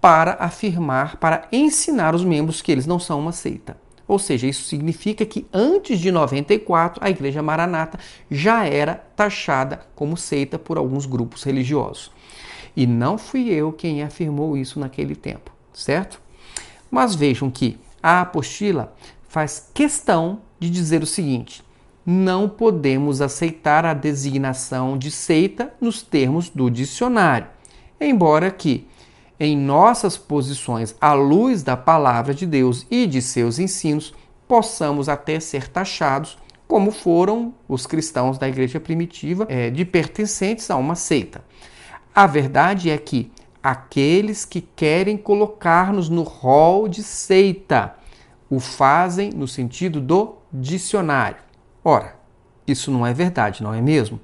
para 0.00 0.38
afirmar, 0.40 1.18
para 1.18 1.46
ensinar 1.52 2.14
os 2.14 2.24
membros 2.24 2.62
que 2.62 2.72
eles 2.72 2.86
não 2.86 2.98
são 2.98 3.20
uma 3.20 3.32
seita. 3.32 3.76
Ou 4.10 4.18
seja, 4.18 4.48
isso 4.48 4.64
significa 4.64 5.24
que 5.24 5.46
antes 5.52 6.00
de 6.00 6.10
94 6.10 6.98
a 7.00 7.08
Igreja 7.08 7.40
Maranata 7.40 7.96
já 8.28 8.66
era 8.66 8.96
taxada 9.14 9.86
como 9.94 10.16
seita 10.16 10.58
por 10.58 10.76
alguns 10.76 11.06
grupos 11.06 11.44
religiosos. 11.44 12.10
E 12.74 12.88
não 12.88 13.16
fui 13.16 13.50
eu 13.50 13.72
quem 13.72 14.02
afirmou 14.02 14.56
isso 14.56 14.80
naquele 14.80 15.14
tempo, 15.14 15.52
certo? 15.72 16.20
Mas 16.90 17.14
vejam 17.14 17.48
que 17.52 17.78
a 18.02 18.22
apostila 18.22 18.92
faz 19.28 19.70
questão 19.72 20.40
de 20.58 20.68
dizer 20.68 21.04
o 21.04 21.06
seguinte: 21.06 21.62
não 22.04 22.48
podemos 22.48 23.20
aceitar 23.20 23.86
a 23.86 23.94
designação 23.94 24.98
de 24.98 25.12
seita 25.12 25.72
nos 25.80 26.02
termos 26.02 26.48
do 26.50 26.68
dicionário, 26.68 27.46
embora 28.00 28.50
que 28.50 28.88
em 29.40 29.56
nossas 29.56 30.18
posições 30.18 30.94
à 31.00 31.14
luz 31.14 31.62
da 31.62 31.74
palavra 31.74 32.34
de 32.34 32.44
Deus 32.44 32.86
e 32.90 33.06
de 33.06 33.22
seus 33.22 33.58
ensinos, 33.58 34.12
possamos 34.46 35.08
até 35.08 35.40
ser 35.40 35.68
taxados, 35.68 36.36
como 36.68 36.90
foram 36.90 37.54
os 37.66 37.86
cristãos 37.86 38.36
da 38.36 38.46
igreja 38.46 38.78
primitiva, 38.78 39.46
é, 39.48 39.70
de 39.70 39.84
pertencentes 39.86 40.70
a 40.70 40.76
uma 40.76 40.94
seita. 40.94 41.42
A 42.14 42.26
verdade 42.26 42.90
é 42.90 42.98
que 42.98 43.32
aqueles 43.62 44.44
que 44.44 44.60
querem 44.60 45.16
colocar-nos 45.16 46.10
no 46.10 46.22
rol 46.22 46.86
de 46.86 47.02
seita 47.02 47.96
o 48.50 48.60
fazem 48.60 49.30
no 49.30 49.48
sentido 49.48 50.00
do 50.00 50.34
dicionário. 50.52 51.38
Ora, 51.82 52.16
isso 52.66 52.90
não 52.90 53.06
é 53.06 53.14
verdade, 53.14 53.62
não 53.62 53.72
é 53.72 53.80
mesmo? 53.80 54.20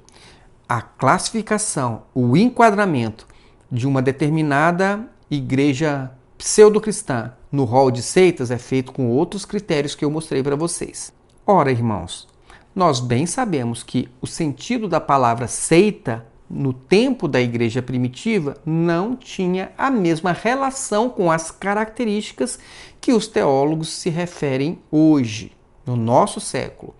A 0.69 0.81
classificação, 0.81 2.03
o 2.13 2.37
enquadramento 2.37 3.25
de 3.71 3.87
uma 3.87 4.01
determinada 4.01 5.07
igreja 5.29 6.11
pseudo-cristã 6.37 7.33
no 7.51 7.63
rol 7.63 7.91
de 7.91 8.01
seitas 8.01 8.51
é 8.51 8.57
feito 8.57 8.91
com 8.91 9.09
outros 9.09 9.45
critérios 9.45 9.95
que 9.95 10.05
eu 10.05 10.11
mostrei 10.11 10.43
para 10.43 10.55
vocês. 10.55 11.11
Ora, 11.45 11.71
irmãos, 11.71 12.27
nós 12.75 12.99
bem 12.99 13.25
sabemos 13.25 13.83
que 13.83 14.07
o 14.21 14.27
sentido 14.27 14.87
da 14.87 14.99
palavra 14.99 15.47
seita 15.47 16.25
no 16.49 16.71
tempo 16.71 17.27
da 17.27 17.41
igreja 17.41 17.81
primitiva 17.81 18.55
não 18.65 19.15
tinha 19.15 19.71
a 19.77 19.89
mesma 19.91 20.31
relação 20.31 21.09
com 21.09 21.31
as 21.31 21.51
características 21.51 22.59
que 23.01 23.11
os 23.11 23.27
teólogos 23.27 23.89
se 23.89 24.09
referem 24.09 24.79
hoje, 24.91 25.51
no 25.85 25.95
nosso 25.95 26.39
século. 26.39 26.95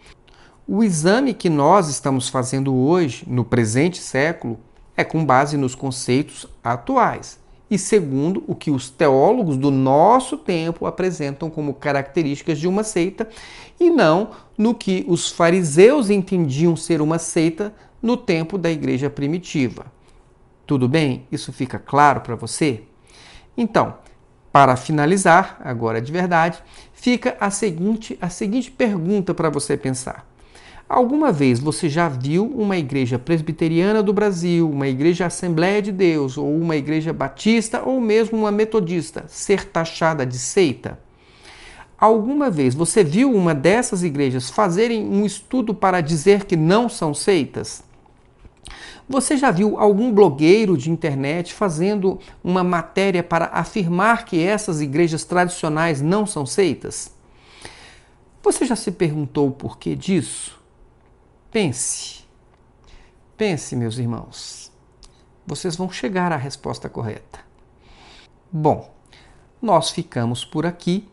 O 0.67 0.83
exame 0.83 1.33
que 1.33 1.49
nós 1.49 1.87
estamos 1.87 2.27
fazendo 2.27 2.75
hoje, 2.75 3.23
no 3.25 3.45
presente 3.45 3.99
século, 3.99 4.59
é 4.97 5.03
com 5.03 5.23
base 5.23 5.55
nos 5.55 5.75
conceitos 5.75 6.47
atuais 6.63 7.39
e 7.69 7.77
segundo 7.77 8.43
o 8.47 8.55
que 8.55 8.71
os 8.71 8.89
teólogos 8.89 9.57
do 9.57 9.69
nosso 9.69 10.37
tempo 10.37 10.85
apresentam 10.85 11.49
como 11.49 11.73
características 11.73 12.59
de 12.59 12.67
uma 12.67 12.83
seita 12.83 13.27
e 13.79 13.89
não 13.89 14.31
no 14.57 14.73
que 14.73 15.05
os 15.07 15.31
fariseus 15.31 16.09
entendiam 16.09 16.75
ser 16.75 17.01
uma 17.01 17.19
seita 17.19 17.73
no 18.01 18.15
tempo 18.15 18.57
da 18.57 18.71
igreja 18.71 19.09
primitiva. 19.09 19.85
Tudo 20.65 20.87
bem? 20.87 21.25
Isso 21.31 21.53
fica 21.53 21.77
claro 21.77 22.21
para 22.21 22.35
você? 22.35 22.83
Então, 23.55 23.95
para 24.51 24.75
finalizar, 24.75 25.59
agora 25.63 26.01
de 26.01 26.11
verdade, 26.11 26.63
fica 26.93 27.35
a 27.39 27.51
seguinte, 27.51 28.17
a 28.21 28.29
seguinte 28.29 28.71
pergunta 28.71 29.33
para 29.33 29.49
você 29.49 29.77
pensar. 29.77 30.25
Alguma 30.89 31.33
vez 31.33 31.59
você 31.59 31.89
já 31.89 32.07
viu 32.07 32.45
uma 32.45 32.77
igreja 32.77 33.19
presbiteriana 33.19 34.01
do 34.01 34.13
Brasil, 34.13 34.69
uma 34.69 34.87
igreja 34.87 35.25
Assembleia 35.25 35.81
de 35.81 35.91
Deus, 35.91 36.37
ou 36.37 36.55
uma 36.57 36.77
igreja 36.77 37.11
batista, 37.11 37.81
ou 37.83 37.99
mesmo 37.99 38.37
uma 38.37 38.51
metodista 38.51 39.25
ser 39.27 39.65
taxada 39.65 40.25
de 40.25 40.39
seita? 40.39 40.97
Alguma 41.97 42.49
vez 42.49 42.73
você 42.73 43.03
viu 43.03 43.33
uma 43.33 43.53
dessas 43.53 44.01
igrejas 44.01 44.49
fazerem 44.49 45.05
um 45.05 45.25
estudo 45.25 45.73
para 45.73 45.99
dizer 45.99 46.45
que 46.45 46.55
não 46.55 46.87
são 46.87 47.13
seitas? 47.13 47.83
Você 49.09 49.35
já 49.35 49.51
viu 49.51 49.77
algum 49.77 50.11
blogueiro 50.11 50.77
de 50.77 50.89
internet 50.89 51.53
fazendo 51.53 52.17
uma 52.41 52.63
matéria 52.63 53.23
para 53.23 53.47
afirmar 53.47 54.23
que 54.23 54.41
essas 54.41 54.79
igrejas 54.79 55.25
tradicionais 55.25 56.01
não 56.01 56.25
são 56.25 56.45
seitas? 56.45 57.11
Você 58.41 58.65
já 58.65 58.75
se 58.75 58.91
perguntou 58.91 59.49
o 59.49 59.51
porquê 59.51 59.93
disso? 59.93 60.56
Pense. 61.51 62.25
Pense, 63.37 63.75
meus 63.75 63.97
irmãos. 63.97 64.71
Vocês 65.45 65.75
vão 65.75 65.89
chegar 65.89 66.31
à 66.31 66.37
resposta 66.37 66.89
correta. 66.89 67.39
Bom, 68.51 68.93
nós 69.61 69.91
ficamos 69.91 70.43
por 70.43 70.65
aqui 70.65 71.07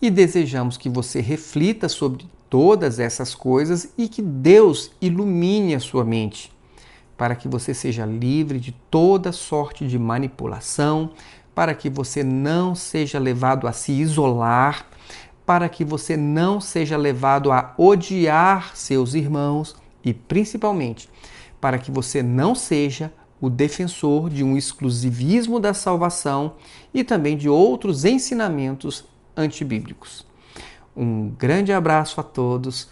e 0.00 0.10
desejamos 0.10 0.76
que 0.76 0.88
você 0.88 1.20
reflita 1.20 1.88
sobre 1.88 2.26
todas 2.50 2.98
essas 2.98 3.34
coisas 3.34 3.92
e 3.96 4.08
que 4.08 4.22
Deus 4.22 4.90
ilumine 5.00 5.74
a 5.74 5.80
sua 5.80 6.04
mente 6.04 6.54
para 7.16 7.34
que 7.34 7.48
você 7.48 7.72
seja 7.72 8.04
livre 8.04 8.60
de 8.60 8.72
toda 8.72 9.32
sorte 9.32 9.86
de 9.86 9.98
manipulação, 9.98 11.10
para 11.54 11.74
que 11.74 11.88
você 11.88 12.22
não 12.22 12.74
seja 12.74 13.18
levado 13.18 13.66
a 13.66 13.72
se 13.72 13.92
isolar, 13.92 14.86
para 15.46 15.68
que 15.68 15.84
você 15.84 16.16
não 16.16 16.60
seja 16.60 16.96
levado 16.96 17.52
a 17.52 17.72
odiar 17.78 18.76
seus 18.76 19.14
irmãos 19.14 19.76
e, 20.04 20.12
principalmente, 20.12 21.08
para 21.60 21.78
que 21.78 21.90
você 21.90 22.22
não 22.22 22.54
seja 22.54 23.12
o 23.40 23.48
defensor 23.48 24.28
de 24.28 24.42
um 24.42 24.56
exclusivismo 24.56 25.60
da 25.60 25.72
salvação 25.72 26.54
e 26.92 27.04
também 27.04 27.36
de 27.36 27.48
outros 27.48 28.04
ensinamentos 28.04 29.04
antibíblicos. 29.36 30.26
Um 30.96 31.28
grande 31.28 31.72
abraço 31.72 32.20
a 32.20 32.24
todos 32.24 32.88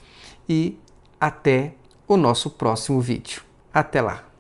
e 0.48 0.78
até 1.20 1.74
o 2.06 2.16
nosso 2.16 2.50
próximo 2.50 3.00
vídeo. 3.00 3.42
Até 3.72 4.00
lá! 4.00 4.33